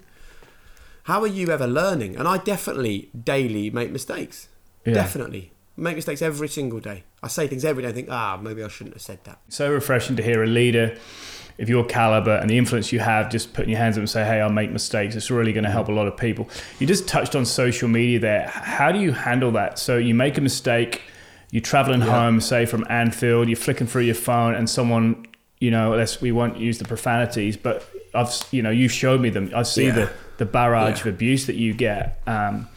how 1.08 1.22
are 1.22 1.26
you 1.26 1.48
ever 1.48 1.66
learning? 1.66 2.16
And 2.16 2.28
I 2.28 2.36
definitely 2.36 3.08
daily 3.18 3.70
make 3.70 3.90
mistakes. 3.90 4.48
Yeah. 4.84 4.92
Definitely. 4.92 5.52
Make 5.74 5.96
mistakes 5.96 6.20
every 6.20 6.48
single 6.48 6.80
day. 6.80 7.04
I 7.22 7.28
say 7.28 7.46
things 7.46 7.64
every 7.64 7.82
day 7.82 7.88
and 7.88 7.96
think, 7.96 8.08
ah, 8.10 8.38
maybe 8.40 8.62
I 8.62 8.68
shouldn't 8.68 8.94
have 8.94 9.00
said 9.00 9.24
that. 9.24 9.38
So 9.48 9.72
refreshing 9.72 10.16
to 10.16 10.22
hear 10.22 10.42
a 10.42 10.46
leader 10.46 10.98
of 11.58 11.66
your 11.70 11.86
caliber 11.86 12.36
and 12.36 12.50
the 12.50 12.58
influence 12.58 12.92
you 12.92 12.98
have, 12.98 13.30
just 13.30 13.54
putting 13.54 13.70
your 13.70 13.78
hands 13.78 13.96
up 13.96 14.00
and 14.00 14.10
say, 14.10 14.22
hey, 14.22 14.42
I'll 14.42 14.50
make 14.50 14.70
mistakes. 14.70 15.16
It's 15.16 15.30
really 15.30 15.54
going 15.54 15.64
to 15.64 15.70
help 15.70 15.88
a 15.88 15.92
lot 15.92 16.08
of 16.08 16.14
people. 16.18 16.46
You 16.78 16.86
just 16.86 17.08
touched 17.08 17.34
on 17.34 17.46
social 17.46 17.88
media 17.88 18.18
there. 18.18 18.48
How 18.48 18.92
do 18.92 18.98
you 18.98 19.12
handle 19.12 19.50
that? 19.52 19.78
So 19.78 19.96
you 19.96 20.14
make 20.14 20.36
a 20.36 20.42
mistake, 20.42 21.00
you're 21.50 21.62
traveling 21.62 22.00
yeah. 22.00 22.10
home, 22.10 22.38
say 22.42 22.66
from 22.66 22.84
Anfield, 22.90 23.48
you're 23.48 23.56
flicking 23.56 23.86
through 23.86 24.02
your 24.02 24.14
phone, 24.14 24.54
and 24.54 24.68
someone, 24.68 25.24
you 25.58 25.70
know, 25.70 25.96
let's, 25.96 26.20
we 26.20 26.32
won't 26.32 26.58
use 26.58 26.76
the 26.76 26.84
profanities, 26.84 27.56
but 27.56 27.88
I've, 28.14 28.30
you 28.50 28.60
know, 28.60 28.70
you've 28.70 28.92
showed 28.92 29.22
me 29.22 29.30
them. 29.30 29.50
I 29.54 29.62
see 29.62 29.86
yeah. 29.86 29.92
the 29.92 30.12
the 30.38 30.46
barrage 30.46 30.96
yeah. 30.96 31.00
of 31.00 31.06
abuse 31.14 31.46
that 31.46 31.56
you 31.56 31.74
get. 31.74 32.20
Um, 32.26 32.68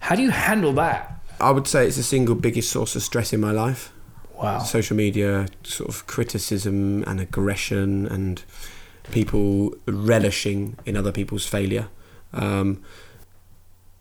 how 0.00 0.14
do 0.14 0.22
you 0.22 0.30
handle 0.30 0.72
that? 0.74 1.20
I 1.40 1.50
would 1.50 1.66
say 1.66 1.86
it's 1.86 1.96
the 1.96 2.02
single 2.02 2.34
biggest 2.34 2.70
source 2.70 2.94
of 2.94 3.02
stress 3.02 3.32
in 3.32 3.40
my 3.40 3.50
life. 3.50 3.92
Wow. 4.34 4.58
Social 4.60 4.96
media, 4.96 5.46
sort 5.62 5.88
of 5.88 6.06
criticism 6.06 7.04
and 7.04 7.20
aggression, 7.20 8.06
and 8.06 8.42
people 9.10 9.74
relishing 9.86 10.76
in 10.84 10.96
other 10.96 11.12
people's 11.12 11.46
failure. 11.46 11.88
Um, 12.32 12.82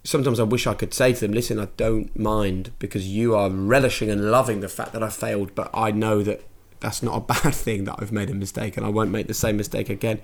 sometimes 0.04 0.40
I 0.40 0.44
wish 0.44 0.68
I 0.68 0.74
could 0.74 0.94
say 0.94 1.14
to 1.14 1.20
them, 1.20 1.32
listen, 1.32 1.60
I 1.60 1.68
don't 1.78 2.18
mind 2.18 2.72
because 2.80 3.08
you 3.08 3.36
are 3.36 3.50
relishing 3.50 4.10
and 4.10 4.32
loving 4.32 4.60
the 4.60 4.70
fact 4.70 4.94
that 4.94 5.04
I 5.04 5.10
failed, 5.10 5.56
but 5.56 5.70
I 5.74 5.92
know 5.92 6.24
that 6.24 6.42
that's 6.80 7.02
not 7.02 7.18
a 7.18 7.20
bad 7.44 7.54
thing 7.54 7.86
that 7.86 7.96
I've 8.00 8.12
made 8.12 8.30
a 8.30 8.34
mistake 8.34 8.78
and 8.78 8.86
I 8.86 8.90
won't 8.90 9.12
make 9.12 9.28
the 9.28 9.34
same 9.34 9.58
mistake 9.58 9.90
again. 9.90 10.20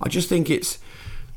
I 0.00 0.08
just 0.08 0.28
think 0.28 0.50
it's 0.50 0.78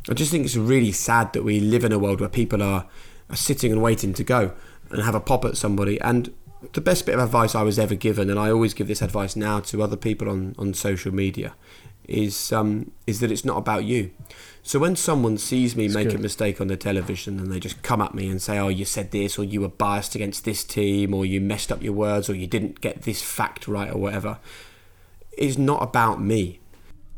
I 0.10 0.14
just 0.14 0.32
think 0.32 0.46
it's 0.46 0.56
really 0.56 0.92
sad 0.92 1.34
that 1.34 1.44
we 1.44 1.60
live 1.60 1.84
in 1.84 1.92
a 1.92 2.00
world 2.00 2.20
where 2.20 2.30
people 2.30 2.64
are, 2.64 2.88
are 3.30 3.36
sitting 3.36 3.72
and 3.72 3.82
waiting 3.82 4.14
to 4.14 4.24
go 4.24 4.54
and 4.90 5.04
have 5.04 5.16
a 5.16 5.20
pop 5.20 5.46
at 5.46 5.58
somebody. 5.58 6.00
And 6.02 6.34
the 6.74 6.82
best 6.82 7.06
bit 7.06 7.16
of 7.16 7.22
advice 7.22 7.56
I 7.56 7.64
was 7.64 7.78
ever 7.80 7.96
given, 7.96 8.30
and 8.30 8.40
I 8.40 8.50
always 8.50 8.74
give 8.74 8.88
this 8.88 9.02
advice 9.02 9.36
now 9.36 9.60
to 9.62 9.82
other 9.82 9.98
people 9.98 10.30
on, 10.30 10.56
on 10.58 10.74
social 10.74 11.14
media, 11.14 11.54
is 12.08 12.52
um, 12.52 12.92
is 13.08 13.20
that 13.20 13.32
it's 13.32 13.46
not 13.46 13.58
about 13.58 13.84
you. 13.84 14.12
So 14.64 14.80
when 14.80 14.96
someone 14.96 15.38
sees 15.38 15.76
me 15.76 15.88
That's 15.88 15.96
make 15.96 16.10
good. 16.10 16.20
a 16.20 16.22
mistake 16.22 16.60
on 16.60 16.68
the 16.68 16.78
television 16.78 17.40
and 17.40 17.52
they 17.52 17.60
just 17.60 17.82
come 17.84 18.02
at 18.02 18.14
me 18.14 18.30
and 18.30 18.42
say, 18.42 18.58
"Oh, 18.58 18.68
you 18.68 18.86
said 18.86 19.12
this, 19.12 19.38
or 19.38 19.44
you 19.44 19.62
were 19.62 19.70
biased 19.70 20.16
against 20.16 20.46
this 20.46 20.64
team, 20.64 21.14
or 21.14 21.26
you 21.26 21.40
messed 21.40 21.72
up 21.72 21.82
your 21.82 21.94
words, 21.94 22.30
or 22.30 22.36
you 22.36 22.48
didn't 22.48 22.82
get 22.82 23.04
this 23.04 23.22
fact 23.22 23.68
right, 23.68 23.92
or 23.92 23.98
whatever," 23.98 24.40
it's 25.32 25.58
not 25.58 25.82
about 25.82 26.22
me. 26.22 26.60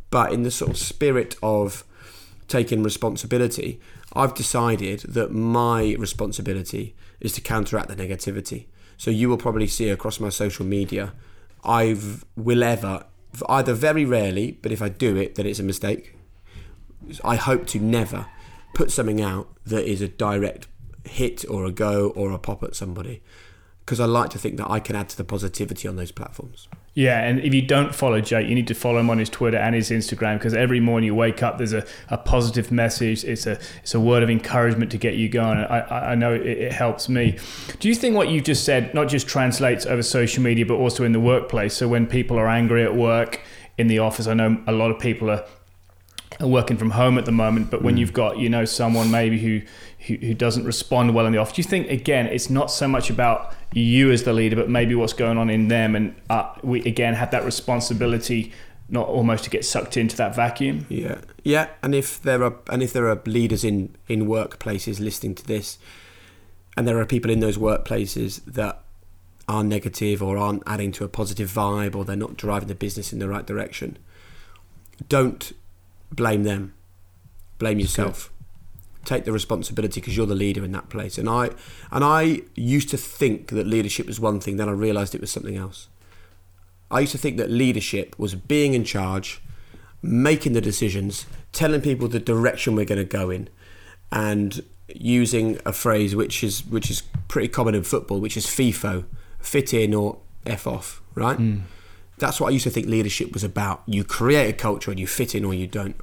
But 0.10 0.32
in 0.32 0.44
the 0.44 0.52
sort 0.52 0.72
of 0.72 0.78
spirit 0.78 1.36
of 1.42 1.84
taking 2.48 2.84
responsibility, 2.84 3.80
I've 4.14 4.36
decided 4.36 5.02
that 5.02 5.32
my 5.32 5.96
responsibility 5.98 6.96
is 7.20 7.34
to 7.34 7.42
counteract 7.42 7.88
the 7.88 7.96
negativity. 7.96 8.66
So 8.98 9.12
you 9.12 9.30
will 9.30 9.38
probably 9.38 9.68
see 9.68 9.90
across 9.90 10.20
my 10.20 10.30
social 10.30 10.66
media, 10.66 11.14
I've 11.64 12.26
will 12.36 12.64
ever, 12.64 13.06
either 13.50 13.74
very 13.74 14.06
rarely, 14.06 14.52
but 14.62 14.72
if 14.72 14.82
I 14.82 14.90
do 14.90 15.16
it, 15.16 15.36
then 15.36 15.46
it's 15.46 15.60
a 15.60 15.64
mistake. 15.64 16.16
I 17.24 17.36
hope 17.36 17.68
to 17.68 17.80
never 17.80 18.28
put 18.74 18.92
something 18.92 19.22
out 19.22 19.48
that 19.66 19.86
is 19.90 20.02
a 20.02 20.08
direct 20.08 20.68
hit 21.06 21.46
or 21.50 21.66
a 21.66 21.72
go 21.72 22.10
or 22.16 22.32
a 22.32 22.40
pop 22.40 22.64
at 22.64 22.76
somebody 22.76 23.22
because 23.86 24.00
I 24.00 24.06
like 24.06 24.30
to 24.32 24.40
think 24.40 24.58
that 24.58 24.70
I 24.70 24.80
can 24.80 24.96
add 24.96 25.10
to 25.10 25.18
the 25.18 25.24
positivity 25.24 25.88
on 25.88 25.98
those 25.98 26.12
platforms. 26.12 26.68
Yeah, 26.96 27.22
and 27.22 27.40
if 27.40 27.56
you 27.56 27.64
don't 27.64 27.96
follow 27.96 28.22
Jake, 28.22 28.48
you 28.48 28.54
need 28.54 28.68
to 28.68 28.76
follow 28.76 29.00
him 29.00 29.10
on 29.10 29.18
his 29.18 29.30
Twitter 29.30 29.58
and 29.58 29.74
his 29.74 29.90
Instagram 29.90 30.38
because 30.38 30.54
every 30.54 30.80
morning 30.80 31.08
you 31.08 31.16
wake 31.16 31.42
up, 31.42 31.58
there's 31.58 31.74
a, 31.74 31.86
a 32.10 32.20
positive 32.20 32.72
message. 32.72 33.24
It's 33.24 33.48
a 33.48 33.60
it's 33.82 33.96
a 33.96 34.00
word 34.00 34.22
of 34.22 34.30
encouragement 34.30 34.92
to 34.92 35.00
get 35.00 35.16
you 35.16 35.28
going. 35.28 35.58
I, 35.58 36.12
I 36.12 36.16
know 36.16 36.34
it, 36.34 36.46
it 36.46 36.72
helps 36.72 37.10
me. 37.10 37.40
Do 37.80 37.88
you 37.88 37.96
think 37.96 38.16
what 38.16 38.30
you 38.30 38.42
just 38.42 38.64
said 38.64 38.94
not 38.94 39.08
just 39.08 39.28
translates 39.28 39.88
over 39.88 40.04
social 40.04 40.44
media, 40.44 40.68
but 40.68 40.76
also 40.76 41.04
in 41.04 41.14
the 41.14 41.20
workplace? 41.20 41.74
So 41.74 41.88
when 41.88 42.06
people 42.06 42.38
are 42.38 42.48
angry 42.48 42.84
at 42.84 42.96
work, 42.96 43.42
in 43.78 43.88
the 43.88 44.00
office, 44.00 44.28
I 44.28 44.34
know 44.34 44.62
a 44.68 44.72
lot 44.72 44.92
of 44.92 45.00
people 45.00 45.30
are 45.30 45.44
working 46.40 46.78
from 46.78 46.92
home 46.92 47.18
at 47.18 47.26
the 47.26 47.32
moment 47.32 47.70
but 47.70 47.82
when 47.82 47.96
mm. 47.96 48.00
you've 48.00 48.14
got 48.14 48.38
you 48.38 48.50
know 48.50 48.66
someone 48.66 49.10
maybe 49.12 49.40
who, 49.40 49.62
who, 50.08 50.16
who 50.26 50.34
doesn't 50.34 50.66
respond 50.66 51.14
well 51.14 51.26
in 51.26 51.32
the 51.32 51.38
office 51.38 51.56
do 51.56 51.62
you 51.62 51.68
think 51.68 51.90
again 51.90 52.26
it's 52.28 52.50
not 52.50 52.72
so 52.72 52.88
much 52.88 53.10
about 53.10 53.56
you 53.76 54.12
as 54.12 54.24
the 54.24 54.34
leader, 54.34 54.56
but 54.56 54.70
maybe 54.70 54.96
what's 54.96 55.14
going 55.14 55.38
on 55.38 55.50
in 55.50 55.68
them. 55.68 55.96
And 55.96 56.16
uh, 56.30 56.54
we 56.62 56.84
again 56.84 57.14
have 57.16 57.32
that 57.32 57.44
responsibility, 57.44 58.52
not 58.90 59.08
almost 59.08 59.44
to 59.46 59.50
get 59.50 59.66
sucked 59.66 59.98
into 59.98 60.16
that 60.18 60.36
vacuum. 60.36 60.86
Yeah, 60.90 61.22
yeah. 61.44 61.70
And 61.82 61.96
if 61.96 62.22
there 62.22 62.44
are 62.44 62.56
and 62.70 62.84
if 62.84 62.94
there 62.94 63.08
are 63.10 63.22
leaders 63.26 63.64
in 63.64 63.96
in 64.08 64.28
workplaces 64.28 65.00
listening 65.00 65.36
to 65.36 65.46
this, 65.46 65.78
and 66.78 66.88
there 66.88 67.00
are 67.00 67.06
people 67.06 67.32
in 67.32 67.40
those 67.40 67.58
workplaces 67.58 68.44
that 68.46 68.84
are 69.48 69.64
negative 69.64 70.24
or 70.24 70.38
aren't 70.38 70.64
adding 70.66 70.92
to 70.94 71.04
a 71.04 71.10
positive 71.10 71.52
vibe 71.52 71.96
or 71.96 72.06
they're 72.06 72.16
not 72.16 72.38
driving 72.38 72.70
the 72.70 72.76
business 72.76 73.12
in 73.12 73.20
the 73.20 73.28
right 73.28 73.46
direction, 73.46 73.98
don't 75.10 75.52
blame 76.16 76.44
them. 76.44 76.74
Blame 77.58 77.80
yourself 77.80 78.34
take 79.06 79.26
the 79.26 79.32
responsibility 79.32 80.00
because 80.00 80.16
you're 80.16 80.26
the 80.26 80.36
leader 80.36 80.64
in 80.64 80.72
that 80.72 80.90
place. 80.90 81.18
And 81.18 81.30
I 81.30 81.52
and 81.92 82.04
I 82.04 82.42
used 82.56 82.90
to 82.90 82.98
think 82.98 83.50
that 83.50 83.68
leadership 83.68 84.08
was 84.08 84.20
one 84.20 84.40
thing, 84.40 84.58
then 84.58 84.70
I 84.70 84.74
realised 84.74 85.14
it 85.16 85.22
was 85.22 85.32
something 85.32 85.58
else. 85.58 85.88
I 86.90 87.02
used 87.02 87.12
to 87.14 87.18
think 87.18 87.38
that 87.38 87.50
leadership 87.50 88.18
was 88.18 88.36
being 88.36 88.74
in 88.74 88.84
charge, 88.84 89.42
making 90.02 90.54
the 90.54 90.62
decisions, 90.62 91.26
telling 91.52 91.82
people 91.82 92.08
the 92.08 92.20
direction 92.20 92.76
we're 92.76 92.86
going 92.86 93.00
to 93.00 93.06
go 93.06 93.30
in, 93.30 93.50
and 94.12 94.64
using 94.88 95.60
a 95.66 95.74
phrase 95.74 96.16
which 96.16 96.44
is 96.44 96.66
which 96.66 96.90
is 96.90 97.04
pretty 97.28 97.48
common 97.48 97.76
in 97.76 97.84
football, 97.84 98.20
which 98.20 98.38
is 98.38 98.46
FIFO, 98.46 99.06
fit 99.40 99.74
in 99.74 99.94
or 99.94 100.20
f 100.46 100.68
off, 100.68 101.02
right? 101.16 101.38
Mm. 101.38 101.62
That's 102.18 102.40
what 102.40 102.48
I 102.48 102.52
used 102.52 102.64
to 102.64 102.70
think 102.70 102.88
leadership 102.88 103.34
was 103.34 103.44
about. 103.44 103.84
You 103.86 104.04
create 104.04 104.50
a 104.50 104.54
culture 104.54 104.92
and 104.92 105.00
you 105.00 105.08
fit 105.08 105.36
in 105.36 105.44
or 105.44 105.54
you 105.54 105.68
don't. 105.68 105.96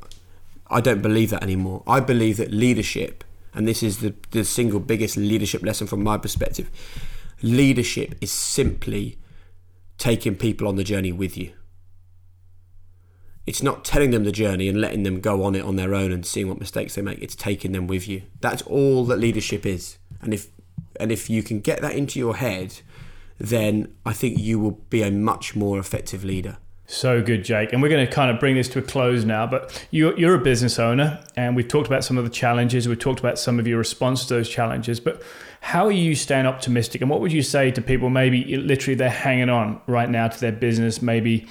I 0.68 0.80
don't 0.80 1.02
believe 1.02 1.30
that 1.30 1.42
anymore. 1.42 1.82
I 1.86 2.00
believe 2.00 2.36
that 2.36 2.52
leadership, 2.52 3.24
and 3.54 3.66
this 3.66 3.82
is 3.82 3.98
the, 3.98 4.14
the 4.30 4.44
single 4.44 4.80
biggest 4.80 5.16
leadership 5.16 5.62
lesson 5.62 5.86
from 5.86 6.02
my 6.02 6.18
perspective, 6.18 6.70
leadership 7.42 8.14
is 8.20 8.30
simply 8.30 9.18
taking 9.98 10.36
people 10.36 10.68
on 10.68 10.76
the 10.76 10.84
journey 10.84 11.12
with 11.12 11.36
you. 11.36 11.52
It's 13.46 13.62
not 13.62 13.84
telling 13.84 14.10
them 14.10 14.24
the 14.24 14.32
journey 14.32 14.68
and 14.68 14.80
letting 14.80 15.02
them 15.02 15.20
go 15.20 15.42
on 15.42 15.54
it 15.54 15.64
on 15.64 15.76
their 15.76 15.94
own 15.94 16.12
and 16.12 16.24
seeing 16.24 16.48
what 16.48 16.60
mistakes 16.60 16.94
they 16.94 17.02
make. 17.02 17.20
It's 17.20 17.34
taking 17.34 17.72
them 17.72 17.86
with 17.86 18.06
you. 18.06 18.22
That's 18.40 18.62
all 18.62 19.04
that 19.06 19.18
leadership 19.18 19.66
is. 19.66 19.98
And 20.20 20.32
if 20.32 20.48
and 20.98 21.10
if 21.10 21.30
you 21.30 21.42
can 21.42 21.60
get 21.60 21.80
that 21.80 21.94
into 21.94 22.18
your 22.18 22.36
head, 22.36 22.80
then 23.40 23.92
I 24.04 24.12
think 24.12 24.38
you 24.38 24.58
will 24.58 24.72
be 24.90 25.02
a 25.02 25.10
much 25.10 25.56
more 25.56 25.78
effective 25.78 26.22
leader. 26.22 26.58
So 26.86 27.22
good, 27.22 27.44
Jake. 27.44 27.72
And 27.72 27.80
we're 27.80 27.88
going 27.88 28.04
to 28.04 28.12
kind 28.12 28.32
of 28.32 28.40
bring 28.40 28.56
this 28.56 28.68
to 28.70 28.80
a 28.80 28.82
close 28.82 29.24
now. 29.24 29.46
But 29.46 29.86
you're, 29.92 30.18
you're 30.18 30.34
a 30.34 30.40
business 30.40 30.78
owner, 30.78 31.24
and 31.36 31.54
we've 31.54 31.68
talked 31.68 31.86
about 31.86 32.04
some 32.04 32.18
of 32.18 32.24
the 32.24 32.30
challenges. 32.30 32.88
We've 32.88 32.98
talked 32.98 33.20
about 33.20 33.38
some 33.38 33.60
of 33.60 33.66
your 33.66 33.78
response 33.78 34.26
to 34.26 34.34
those 34.34 34.48
challenges. 34.48 34.98
But 34.98 35.22
how 35.60 35.86
are 35.86 35.92
you 35.92 36.16
staying 36.16 36.46
optimistic? 36.46 37.00
And 37.00 37.08
what 37.08 37.20
would 37.20 37.32
you 37.32 37.42
say 37.42 37.70
to 37.70 37.80
people 37.80 38.10
maybe 38.10 38.56
literally 38.56 38.96
they're 38.96 39.08
hanging 39.08 39.48
on 39.48 39.80
right 39.86 40.10
now 40.10 40.28
to 40.28 40.40
their 40.40 40.52
business? 40.52 41.00
Maybe 41.00 41.46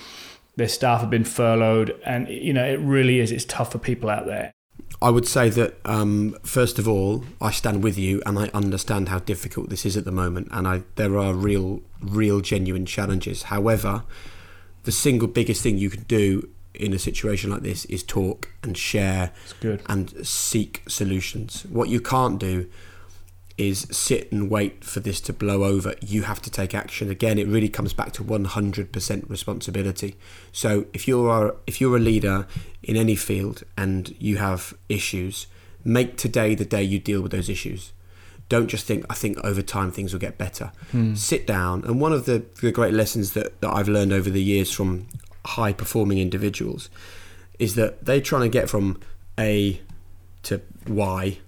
their 0.58 0.68
staff 0.68 1.02
have 1.02 1.10
been 1.10 1.24
furloughed, 1.24 1.98
and 2.06 2.28
you 2.28 2.54
know 2.54 2.66
it 2.66 2.80
really 2.82 3.20
is. 3.20 3.32
It's 3.32 3.46
tough 3.46 3.72
for 3.72 3.80
people 3.80 4.10
out 4.10 4.26
there. 4.26 4.52
I 5.02 5.10
would 5.10 5.28
say 5.28 5.50
that 5.50 5.78
um, 5.86 6.36
first 6.44 6.78
of 6.78 6.88
all, 6.88 7.24
I 7.40 7.52
stand 7.52 7.84
with 7.84 7.98
you, 7.98 8.22
and 8.26 8.38
I 8.38 8.50
understand 8.54 9.10
how 9.10 9.20
difficult 9.20 9.70
this 9.70 9.86
is 9.86 9.96
at 9.96 10.04
the 10.06 10.12
moment, 10.12 10.50
and 10.52 10.68
I 10.68 10.84
there 10.96 11.18
are 11.18 11.34
real, 11.34 11.82
real, 12.02 12.42
genuine 12.42 12.86
challenges. 12.86 13.44
However, 13.44 14.04
the 14.84 14.92
single 14.92 15.28
biggest 15.28 15.64
thing 15.64 15.78
you 15.78 15.90
can 15.90 16.04
do 16.04 16.50
in 16.74 16.94
a 16.94 17.00
situation 17.00 17.50
like 17.50 17.62
this 17.62 17.86
is 17.86 18.04
talk 18.04 18.50
and 18.64 18.78
share 18.78 19.32
and 19.88 20.26
seek 20.26 20.84
solutions. 20.88 21.66
What 21.70 21.90
you 21.90 22.00
can't 22.02 22.40
do 22.40 22.70
is 23.60 23.86
sit 23.92 24.32
and 24.32 24.50
wait 24.50 24.86
for 24.86 25.02
this 25.02 25.20
to 25.20 25.34
blow 25.34 25.66
over. 25.66 25.94
You 26.00 26.24
have 26.24 26.42
to 26.44 26.50
take 26.50 26.74
action. 26.74 27.12
Again, 27.12 27.38
it 27.38 27.46
really 27.46 27.68
comes 27.68 27.92
back 27.92 28.14
to 28.14 28.24
100% 28.24 29.30
responsibility. 29.30 30.16
So 30.54 30.86
if 30.94 31.10
you're 31.10 31.58
if 31.68 31.82
you're 31.82 31.98
a 31.98 32.00
leader 32.00 32.48
in 32.82 32.96
any 32.96 33.18
field 33.18 33.64
and 33.78 34.16
you 34.18 34.38
have 34.38 34.74
issues, 34.88 35.48
make 35.84 36.16
today 36.16 36.56
the 36.56 36.64
day 36.64 36.82
you 36.82 37.00
deal 37.00 37.22
with 37.22 37.34
those 37.34 37.50
issues. 37.50 37.92
Don't 38.48 38.68
just 38.68 38.86
think 38.86 39.06
I 39.10 39.14
think 39.14 39.38
over 39.44 39.62
time 39.62 39.92
things 39.92 40.14
will 40.14 40.22
get 40.22 40.38
better. 40.38 40.72
Hmm. 40.92 41.16
Sit 41.16 41.46
down 41.46 41.84
and 41.84 42.00
one 42.00 42.14
of 42.14 42.26
the, 42.26 42.46
the 42.62 42.72
great 42.72 42.94
lessons 42.94 43.34
that, 43.34 43.60
that 43.60 43.70
I've 43.70 43.90
learned 43.90 44.14
over 44.14 44.30
the 44.30 44.42
years 44.42 44.72
from 44.72 45.08
high 45.46 45.74
performing 45.74 46.20
individuals 46.20 46.90
is 47.60 47.76
that 47.76 48.06
they're 48.06 48.22
trying 48.22 48.44
to 48.44 48.50
get 48.50 48.70
from 48.70 49.02
A 49.38 49.82
to 50.44 50.62
Y, 50.88 51.40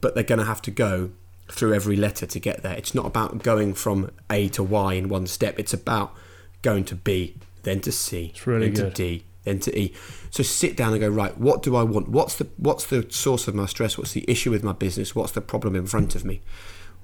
but 0.00 0.16
they're 0.16 0.24
going 0.24 0.40
to 0.40 0.44
have 0.44 0.60
to 0.62 0.72
go 0.72 1.12
through 1.48 1.74
every 1.74 1.96
letter 1.96 2.26
to 2.26 2.40
get 2.40 2.62
there. 2.62 2.74
It's 2.74 2.94
not 2.94 3.06
about 3.06 3.42
going 3.42 3.74
from 3.74 4.10
A 4.30 4.48
to 4.50 4.62
Y 4.62 4.94
in 4.94 5.08
one 5.08 5.26
step. 5.26 5.58
It's 5.58 5.72
about 5.72 6.14
going 6.62 6.84
to 6.86 6.94
B, 6.94 7.36
then 7.62 7.80
to 7.80 7.92
C, 7.92 8.32
really 8.44 8.70
then 8.70 8.84
good. 8.84 8.94
to 8.94 9.02
D, 9.02 9.24
then 9.44 9.60
to 9.60 9.78
E. 9.78 9.94
So 10.30 10.42
sit 10.42 10.76
down 10.76 10.92
and 10.92 11.00
go 11.00 11.08
right. 11.08 11.36
What 11.38 11.62
do 11.62 11.76
I 11.76 11.82
want? 11.82 12.08
What's 12.08 12.36
the 12.36 12.48
what's 12.56 12.86
the 12.86 13.06
source 13.10 13.48
of 13.48 13.54
my 13.54 13.66
stress? 13.66 13.96
What's 13.96 14.12
the 14.12 14.24
issue 14.28 14.50
with 14.50 14.64
my 14.64 14.72
business? 14.72 15.14
What's 15.14 15.32
the 15.32 15.40
problem 15.40 15.76
in 15.76 15.86
front 15.86 16.14
of 16.14 16.24
me? 16.24 16.40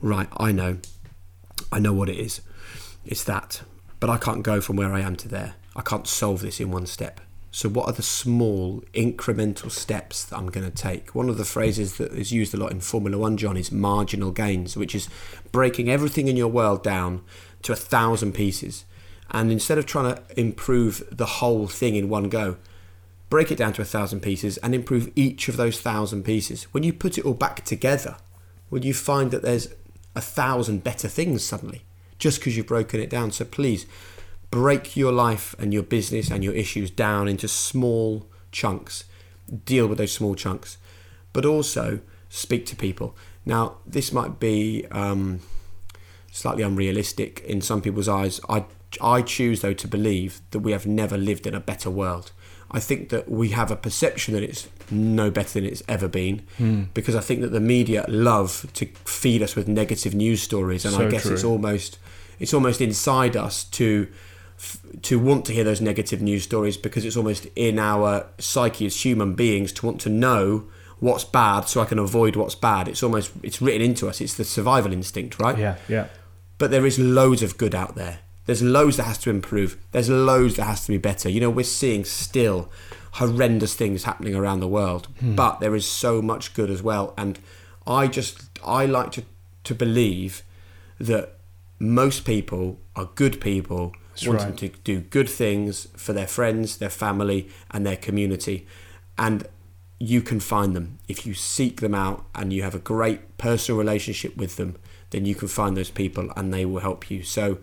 Right, 0.00 0.28
I 0.36 0.52
know. 0.52 0.78
I 1.70 1.78
know 1.78 1.92
what 1.92 2.08
it 2.08 2.16
is. 2.16 2.40
It's 3.04 3.24
that. 3.24 3.62
But 4.00 4.10
I 4.10 4.18
can't 4.18 4.42
go 4.42 4.60
from 4.60 4.76
where 4.76 4.92
I 4.92 5.00
am 5.00 5.14
to 5.16 5.28
there. 5.28 5.54
I 5.76 5.82
can't 5.82 6.08
solve 6.08 6.40
this 6.40 6.60
in 6.60 6.72
one 6.72 6.86
step. 6.86 7.20
So, 7.54 7.68
what 7.68 7.86
are 7.86 7.92
the 7.92 8.02
small 8.02 8.82
incremental 8.94 9.70
steps 9.70 10.24
that 10.24 10.38
I'm 10.38 10.46
going 10.46 10.68
to 10.68 10.74
take? 10.74 11.14
One 11.14 11.28
of 11.28 11.36
the 11.36 11.44
phrases 11.44 11.98
that 11.98 12.10
is 12.12 12.32
used 12.32 12.54
a 12.54 12.56
lot 12.56 12.72
in 12.72 12.80
Formula 12.80 13.18
One, 13.18 13.36
John, 13.36 13.58
is 13.58 13.70
marginal 13.70 14.30
gains, 14.30 14.74
which 14.74 14.94
is 14.94 15.10
breaking 15.52 15.90
everything 15.90 16.28
in 16.28 16.36
your 16.38 16.48
world 16.48 16.82
down 16.82 17.22
to 17.60 17.72
a 17.72 17.76
thousand 17.76 18.32
pieces. 18.32 18.86
And 19.30 19.52
instead 19.52 19.76
of 19.76 19.84
trying 19.84 20.14
to 20.14 20.22
improve 20.40 21.04
the 21.12 21.26
whole 21.26 21.66
thing 21.66 21.94
in 21.94 22.08
one 22.08 22.30
go, 22.30 22.56
break 23.28 23.52
it 23.52 23.58
down 23.58 23.74
to 23.74 23.82
a 23.82 23.86
thousand 23.86 24.20
pieces 24.20 24.56
and 24.58 24.74
improve 24.74 25.12
each 25.14 25.48
of 25.48 25.58
those 25.58 25.78
thousand 25.78 26.22
pieces. 26.22 26.64
When 26.72 26.84
you 26.84 26.94
put 26.94 27.18
it 27.18 27.26
all 27.26 27.34
back 27.34 27.66
together, 27.66 28.16
will 28.70 28.84
you 28.84 28.94
find 28.94 29.30
that 29.30 29.42
there's 29.42 29.68
a 30.16 30.22
thousand 30.22 30.84
better 30.84 31.06
things 31.06 31.44
suddenly 31.44 31.82
just 32.18 32.40
because 32.40 32.56
you've 32.56 32.66
broken 32.66 32.98
it 32.98 33.10
down? 33.10 33.30
So, 33.30 33.44
please 33.44 33.84
break 34.52 34.96
your 34.96 35.10
life 35.10 35.56
and 35.58 35.72
your 35.72 35.82
business 35.82 36.30
and 36.30 36.44
your 36.44 36.52
issues 36.52 36.90
down 36.90 37.26
into 37.26 37.48
small 37.48 38.28
chunks. 38.52 39.04
Deal 39.64 39.88
with 39.88 39.98
those 39.98 40.12
small 40.12 40.34
chunks, 40.36 40.76
but 41.32 41.44
also 41.44 42.00
speak 42.28 42.66
to 42.66 42.76
people. 42.76 43.16
Now, 43.44 43.78
this 43.86 44.12
might 44.12 44.38
be 44.38 44.86
um, 44.92 45.40
slightly 46.30 46.62
unrealistic 46.62 47.40
in 47.40 47.60
some 47.62 47.80
people's 47.80 48.08
eyes. 48.08 48.40
I 48.48 48.66
I 49.00 49.22
choose 49.22 49.62
though 49.62 49.72
to 49.72 49.88
believe 49.88 50.42
that 50.50 50.58
we 50.58 50.72
have 50.72 50.86
never 50.86 51.16
lived 51.16 51.46
in 51.46 51.54
a 51.54 51.60
better 51.60 51.90
world. 51.90 52.30
I 52.70 52.78
think 52.78 53.08
that 53.08 53.30
we 53.30 53.50
have 53.50 53.70
a 53.70 53.76
perception 53.76 54.34
that 54.34 54.42
it's 54.42 54.68
no 54.90 55.30
better 55.30 55.60
than 55.60 55.64
it's 55.64 55.82
ever 55.88 56.08
been 56.08 56.42
mm. 56.58 56.88
because 56.92 57.16
I 57.16 57.20
think 57.20 57.40
that 57.40 57.52
the 57.52 57.60
media 57.60 58.04
love 58.06 58.66
to 58.74 58.84
feed 59.04 59.42
us 59.42 59.56
with 59.56 59.66
negative 59.66 60.14
news 60.14 60.42
stories 60.42 60.84
and 60.84 60.94
so 60.94 61.06
I 61.06 61.10
guess 61.10 61.22
true. 61.22 61.32
it's 61.32 61.44
almost 61.44 61.98
it's 62.38 62.52
almost 62.52 62.82
inside 62.82 63.34
us 63.34 63.64
to 63.64 64.08
to 65.02 65.18
want 65.18 65.44
to 65.46 65.52
hear 65.52 65.64
those 65.64 65.80
negative 65.80 66.22
news 66.22 66.44
stories 66.44 66.76
because 66.76 67.04
it's 67.04 67.16
almost 67.16 67.46
in 67.56 67.78
our 67.78 68.26
psyche 68.38 68.86
as 68.86 69.04
human 69.04 69.34
beings 69.34 69.72
to 69.72 69.86
want 69.86 70.00
to 70.02 70.08
know 70.08 70.64
what's 71.00 71.24
bad 71.24 71.62
so 71.62 71.80
I 71.80 71.84
can 71.84 71.98
avoid 71.98 72.36
what's 72.36 72.54
bad. 72.54 72.86
It's 72.86 73.02
almost 73.02 73.32
it's 73.42 73.60
written 73.60 73.82
into 73.82 74.08
us. 74.08 74.20
It's 74.20 74.34
the 74.34 74.44
survival 74.44 74.92
instinct, 74.92 75.38
right? 75.38 75.58
Yeah, 75.58 75.76
yeah. 75.88 76.06
But 76.58 76.70
there 76.70 76.86
is 76.86 76.98
loads 76.98 77.42
of 77.42 77.58
good 77.58 77.74
out 77.74 77.96
there. 77.96 78.20
There's 78.46 78.62
loads 78.62 78.96
that 78.96 79.04
has 79.04 79.18
to 79.18 79.30
improve. 79.30 79.78
There's 79.92 80.08
loads 80.08 80.56
that 80.56 80.64
has 80.64 80.84
to 80.86 80.92
be 80.92 80.98
better. 80.98 81.28
You 81.28 81.40
know, 81.40 81.50
we're 81.50 81.64
seeing 81.64 82.04
still 82.04 82.70
horrendous 83.12 83.74
things 83.74 84.04
happening 84.04 84.34
around 84.34 84.60
the 84.60 84.68
world, 84.68 85.08
hmm. 85.18 85.34
but 85.34 85.60
there 85.60 85.74
is 85.74 85.86
so 85.86 86.22
much 86.22 86.54
good 86.54 86.70
as 86.70 86.82
well. 86.82 87.14
And 87.18 87.38
I 87.86 88.06
just 88.06 88.48
I 88.64 88.86
like 88.86 89.10
to 89.12 89.24
to 89.64 89.74
believe 89.74 90.42
that 90.98 91.36
most 91.78 92.24
people 92.24 92.78
are 92.94 93.10
good 93.16 93.40
people 93.40 93.92
that's 94.12 94.26
wanting 94.26 94.48
right. 94.48 94.58
to 94.58 94.68
do 94.84 95.00
good 95.00 95.28
things 95.28 95.88
for 95.96 96.12
their 96.12 96.26
friends, 96.26 96.76
their 96.76 96.90
family, 96.90 97.48
and 97.70 97.86
their 97.86 97.96
community. 97.96 98.66
And 99.18 99.46
you 99.98 100.20
can 100.20 100.40
find 100.40 100.74
them. 100.74 100.98
If 101.08 101.26
you 101.26 101.34
seek 101.34 101.80
them 101.80 101.94
out 101.94 102.24
and 102.34 102.52
you 102.52 102.62
have 102.62 102.74
a 102.74 102.80
great 102.80 103.38
personal 103.38 103.78
relationship 103.78 104.36
with 104.36 104.56
them, 104.56 104.76
then 105.10 105.24
you 105.24 105.34
can 105.34 105.48
find 105.48 105.76
those 105.76 105.90
people 105.90 106.30
and 106.36 106.52
they 106.52 106.64
will 106.64 106.80
help 106.80 107.10
you. 107.10 107.22
So 107.22 107.58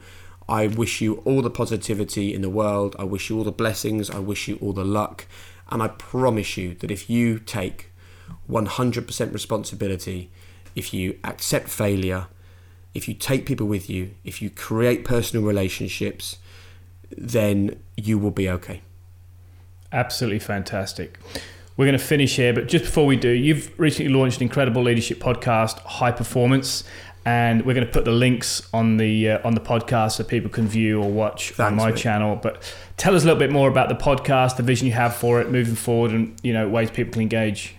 I 0.48 0.68
wish 0.68 1.02
you 1.02 1.16
all 1.26 1.42
the 1.42 1.50
positivity 1.50 2.34
in 2.34 2.42
the 2.42 2.50
world. 2.50 2.96
I 2.98 3.04
wish 3.04 3.30
you 3.30 3.38
all 3.38 3.44
the 3.44 3.52
blessings. 3.52 4.10
I 4.10 4.20
wish 4.20 4.48
you 4.48 4.58
all 4.62 4.74
the 4.74 4.86
luck. 4.86 5.26
And 5.70 5.84
I 5.84 5.90
promise 5.90 6.58
you 6.58 6.76
that 6.76 6.90
if 6.90 7.10
you 7.10 7.40
take 7.40 7.92
100% 8.50 9.34
responsibility, 9.34 10.32
if 10.76 10.94
you 10.94 11.20
accept 11.24 11.70
failure, 11.70 12.28
if 12.94 13.08
you 13.08 13.14
take 13.14 13.46
people 13.46 13.68
with 13.68 13.90
you, 13.90 14.12
if 14.24 14.42
you 14.42 14.50
create 14.50 15.06
personal 15.06 15.46
relationships, 15.46 16.38
then 17.16 17.80
you 17.96 18.18
will 18.18 18.32
be 18.32 18.50
okay. 18.50 18.82
Absolutely 19.92 20.40
fantastic. 20.40 21.18
We're 21.78 21.86
going 21.86 21.98
to 21.98 22.04
finish 22.04 22.36
here, 22.36 22.54
but 22.54 22.68
just 22.68 22.86
before 22.86 23.06
we 23.06 23.16
do, 23.16 23.30
you've 23.30 23.78
recently 23.80 24.12
launched 24.12 24.38
an 24.38 24.44
incredible 24.44 24.84
leadership 24.84 25.20
podcast, 25.20 25.80
High 25.80 26.12
Performance, 26.12 26.84
and 27.26 27.66
we're 27.66 27.74
going 27.74 27.86
to 27.86 27.92
put 27.92 28.06
the 28.06 28.12
links 28.12 28.68
on 28.74 28.98
the 28.98 29.30
uh, 29.30 29.48
on 29.48 29.54
the 29.54 29.62
podcast 29.62 30.14
so 30.14 30.24
people 30.24 30.50
can 30.50 30.68
view 30.68 31.02
or 31.02 31.10
watch 31.10 31.52
Thanks, 31.52 31.60
on 31.72 31.76
my 31.76 31.92
mate. 31.92 31.98
channel. 31.98 32.36
But 32.36 32.62
tell 32.98 33.16
us 33.16 33.24
a 33.24 33.26
little 33.26 33.40
bit 33.40 33.52
more 33.52 33.70
about 33.70 33.88
the 33.90 33.96
podcast, 33.96 34.58
the 34.58 34.64
vision 34.64 34.88
you 34.88 34.94
have 34.94 35.16
for 35.16 35.40
it 35.40 35.50
moving 35.52 35.76
forward, 35.76 36.12
and 36.12 36.36
you 36.44 36.54
know 36.54 36.68
ways 36.68 36.92
people 36.92 37.14
can 37.14 37.22
engage. 37.22 37.76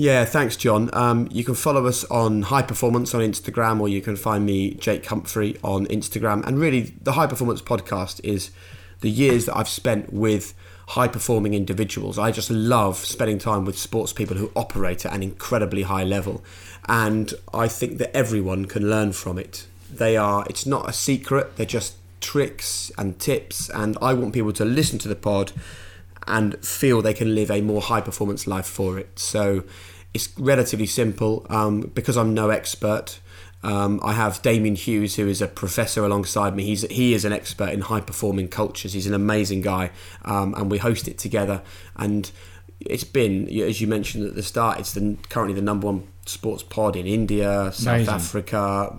Yeah, 0.00 0.24
thanks, 0.24 0.56
John. 0.56 0.90
Um, 0.92 1.28
you 1.32 1.42
can 1.42 1.56
follow 1.56 1.84
us 1.86 2.04
on 2.04 2.42
High 2.42 2.62
Performance 2.62 3.16
on 3.16 3.20
Instagram, 3.20 3.80
or 3.80 3.88
you 3.88 4.00
can 4.00 4.14
find 4.14 4.46
me, 4.46 4.74
Jake 4.74 5.04
Humphrey, 5.06 5.58
on 5.64 5.86
Instagram. 5.86 6.46
And 6.46 6.60
really, 6.60 6.94
the 7.02 7.14
High 7.14 7.26
Performance 7.26 7.60
podcast 7.60 8.20
is 8.22 8.52
the 9.00 9.10
years 9.10 9.46
that 9.46 9.56
I've 9.56 9.68
spent 9.68 10.12
with 10.12 10.54
high 10.90 11.08
performing 11.08 11.52
individuals. 11.52 12.16
I 12.16 12.30
just 12.30 12.48
love 12.48 12.96
spending 12.98 13.38
time 13.40 13.64
with 13.64 13.76
sports 13.76 14.12
people 14.12 14.36
who 14.36 14.52
operate 14.54 15.04
at 15.04 15.12
an 15.12 15.24
incredibly 15.24 15.82
high 15.82 16.04
level. 16.04 16.44
And 16.88 17.34
I 17.52 17.66
think 17.66 17.98
that 17.98 18.16
everyone 18.16 18.66
can 18.66 18.88
learn 18.88 19.12
from 19.12 19.36
it. 19.36 19.66
They 19.92 20.16
are, 20.16 20.46
it's 20.48 20.64
not 20.64 20.88
a 20.88 20.92
secret, 20.92 21.56
they're 21.56 21.66
just 21.66 21.96
tricks 22.20 22.92
and 22.96 23.18
tips. 23.18 23.68
And 23.70 23.98
I 24.00 24.14
want 24.14 24.32
people 24.32 24.52
to 24.52 24.64
listen 24.64 25.00
to 25.00 25.08
the 25.08 25.16
pod 25.16 25.50
and 26.28 26.64
feel 26.64 27.02
they 27.02 27.14
can 27.14 27.34
live 27.34 27.50
a 27.50 27.60
more 27.60 27.80
high 27.80 28.00
performance 28.00 28.46
life 28.46 28.66
for 28.66 28.98
it. 28.98 29.18
So 29.18 29.64
it's 30.14 30.38
relatively 30.38 30.86
simple 30.86 31.46
um, 31.50 31.80
because 31.94 32.16
I'm 32.16 32.34
no 32.34 32.50
expert. 32.50 33.18
Um, 33.62 34.00
I 34.04 34.12
have 34.12 34.40
Damian 34.42 34.76
Hughes, 34.76 35.16
who 35.16 35.26
is 35.26 35.42
a 35.42 35.48
professor 35.48 36.04
alongside 36.04 36.54
me. 36.54 36.64
He's 36.64 36.82
he 36.82 37.12
is 37.12 37.24
an 37.24 37.32
expert 37.32 37.70
in 37.70 37.80
high 37.80 38.00
performing 38.00 38.48
cultures. 38.48 38.92
He's 38.92 39.06
an 39.06 39.14
amazing 39.14 39.62
guy, 39.62 39.90
um, 40.24 40.54
and 40.54 40.70
we 40.70 40.78
host 40.78 41.08
it 41.08 41.18
together. 41.18 41.62
And 41.96 42.30
it's 42.80 43.04
been, 43.04 43.48
as 43.60 43.80
you 43.80 43.88
mentioned 43.88 44.24
at 44.26 44.36
the 44.36 44.42
start, 44.42 44.78
it's 44.78 44.92
the, 44.92 45.16
currently 45.28 45.54
the 45.54 45.62
number 45.62 45.86
one 45.86 46.06
sports 46.26 46.62
pod 46.62 46.94
in 46.94 47.06
India, 47.06 47.72
South 47.72 47.94
Amazing. 47.94 48.14
Africa, 48.14 48.96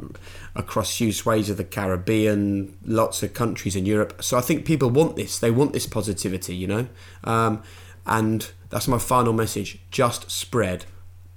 across 0.59 0.97
huge 0.97 1.15
swathes 1.15 1.49
of 1.49 1.57
the 1.57 1.63
Caribbean, 1.63 2.77
lots 2.83 3.23
of 3.23 3.33
countries 3.33 3.75
in 3.75 3.85
Europe. 3.85 4.21
So 4.21 4.37
I 4.37 4.41
think 4.41 4.65
people 4.65 4.89
want 4.89 5.15
this. 5.15 5.39
They 5.39 5.51
want 5.51 5.71
this 5.71 5.87
positivity, 5.87 6.53
you 6.53 6.67
know. 6.67 6.87
Um, 7.23 7.63
and 8.05 8.51
that's 8.69 8.87
my 8.87 8.99
final 8.99 9.31
message. 9.31 9.79
Just 9.89 10.29
spread 10.29 10.85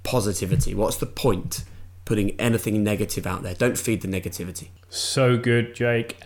positivity. 0.03 0.75
What's 0.75 0.97
the 0.97 1.05
point? 1.05 1.63
Putting 2.05 2.31
anything 2.39 2.83
negative 2.83 3.25
out 3.25 3.43
there. 3.43 3.55
Don't 3.55 3.77
feed 3.77 4.01
the 4.01 4.09
negativity. 4.09 4.67
So 4.89 5.37
good, 5.37 5.73
Jake. 5.73 6.19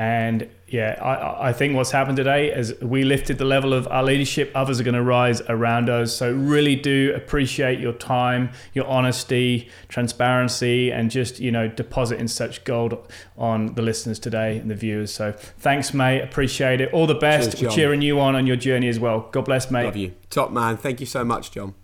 And 0.00 0.48
yeah, 0.66 0.98
I, 1.02 1.50
I 1.50 1.52
think 1.52 1.76
what's 1.76 1.90
happened 1.90 2.16
today 2.16 2.50
is 2.50 2.74
we 2.80 3.04
lifted 3.04 3.36
the 3.36 3.44
level 3.44 3.74
of 3.74 3.86
our 3.88 4.02
leadership, 4.02 4.50
others 4.54 4.80
are 4.80 4.82
going 4.82 4.94
to 4.94 5.02
rise 5.02 5.42
around 5.42 5.90
us. 5.90 6.16
So, 6.16 6.32
really 6.32 6.74
do 6.74 7.12
appreciate 7.14 7.80
your 7.80 7.92
time, 7.92 8.50
your 8.72 8.86
honesty, 8.86 9.68
transparency, 9.88 10.90
and 10.90 11.10
just, 11.10 11.38
you 11.38 11.50
know, 11.52 11.68
depositing 11.68 12.28
such 12.28 12.64
gold 12.64 12.96
on 13.36 13.74
the 13.74 13.82
listeners 13.82 14.18
today 14.18 14.56
and 14.56 14.70
the 14.70 14.74
viewers. 14.74 15.12
So, 15.12 15.32
thanks, 15.32 15.92
mate. 15.92 16.22
Appreciate 16.22 16.80
it. 16.80 16.90
All 16.94 17.06
the 17.06 17.14
best. 17.14 17.50
Cheers, 17.50 17.62
We're 17.62 17.76
cheering 17.76 18.00
you 18.00 18.20
on 18.20 18.34
on 18.34 18.46
your 18.46 18.56
journey 18.56 18.88
as 18.88 18.98
well. 18.98 19.28
God 19.32 19.44
bless, 19.44 19.70
mate. 19.70 19.84
Love 19.84 19.96
you. 19.96 20.14
Top 20.30 20.50
man. 20.50 20.78
Thank 20.78 21.00
you 21.00 21.06
so 21.06 21.26
much, 21.26 21.50
John. 21.50 21.74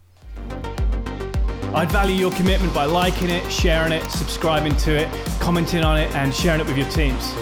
I'd 1.75 1.93
value 1.93 2.15
your 2.15 2.33
commitment 2.33 2.73
by 2.73 2.87
liking 2.87 3.29
it, 3.29 3.53
sharing 3.53 3.93
it, 3.93 4.11
subscribing 4.11 4.75
to 4.79 4.97
it, 4.97 5.39
commenting 5.39 5.85
on 5.85 5.99
it, 5.99 6.11
and 6.15 6.35
sharing 6.35 6.63
it 6.63 6.67
with 6.67 6.79
your 6.79 6.89
teams. 6.89 7.35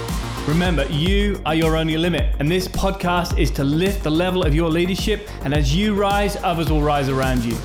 Remember, 0.47 0.85
you 0.89 1.41
are 1.47 1.55
your 1.55 1.75
only 1.75 1.97
limit, 1.97 2.37
and 2.39 2.51
this 2.51 2.69
podcast 2.69 3.39
is 3.39 3.51
to 3.53 3.65
lift 3.65 4.05
the 4.05 4.11
level 4.11 4.43
of 4.43 4.55
your 4.55 4.69
leadership. 4.69 5.31
And 5.43 5.55
as 5.55 5.75
you 5.75 5.95
rise, 5.95 6.37
others 6.37 6.71
will 6.71 6.83
rise 6.83 7.09
around 7.09 7.43
you. 7.43 7.57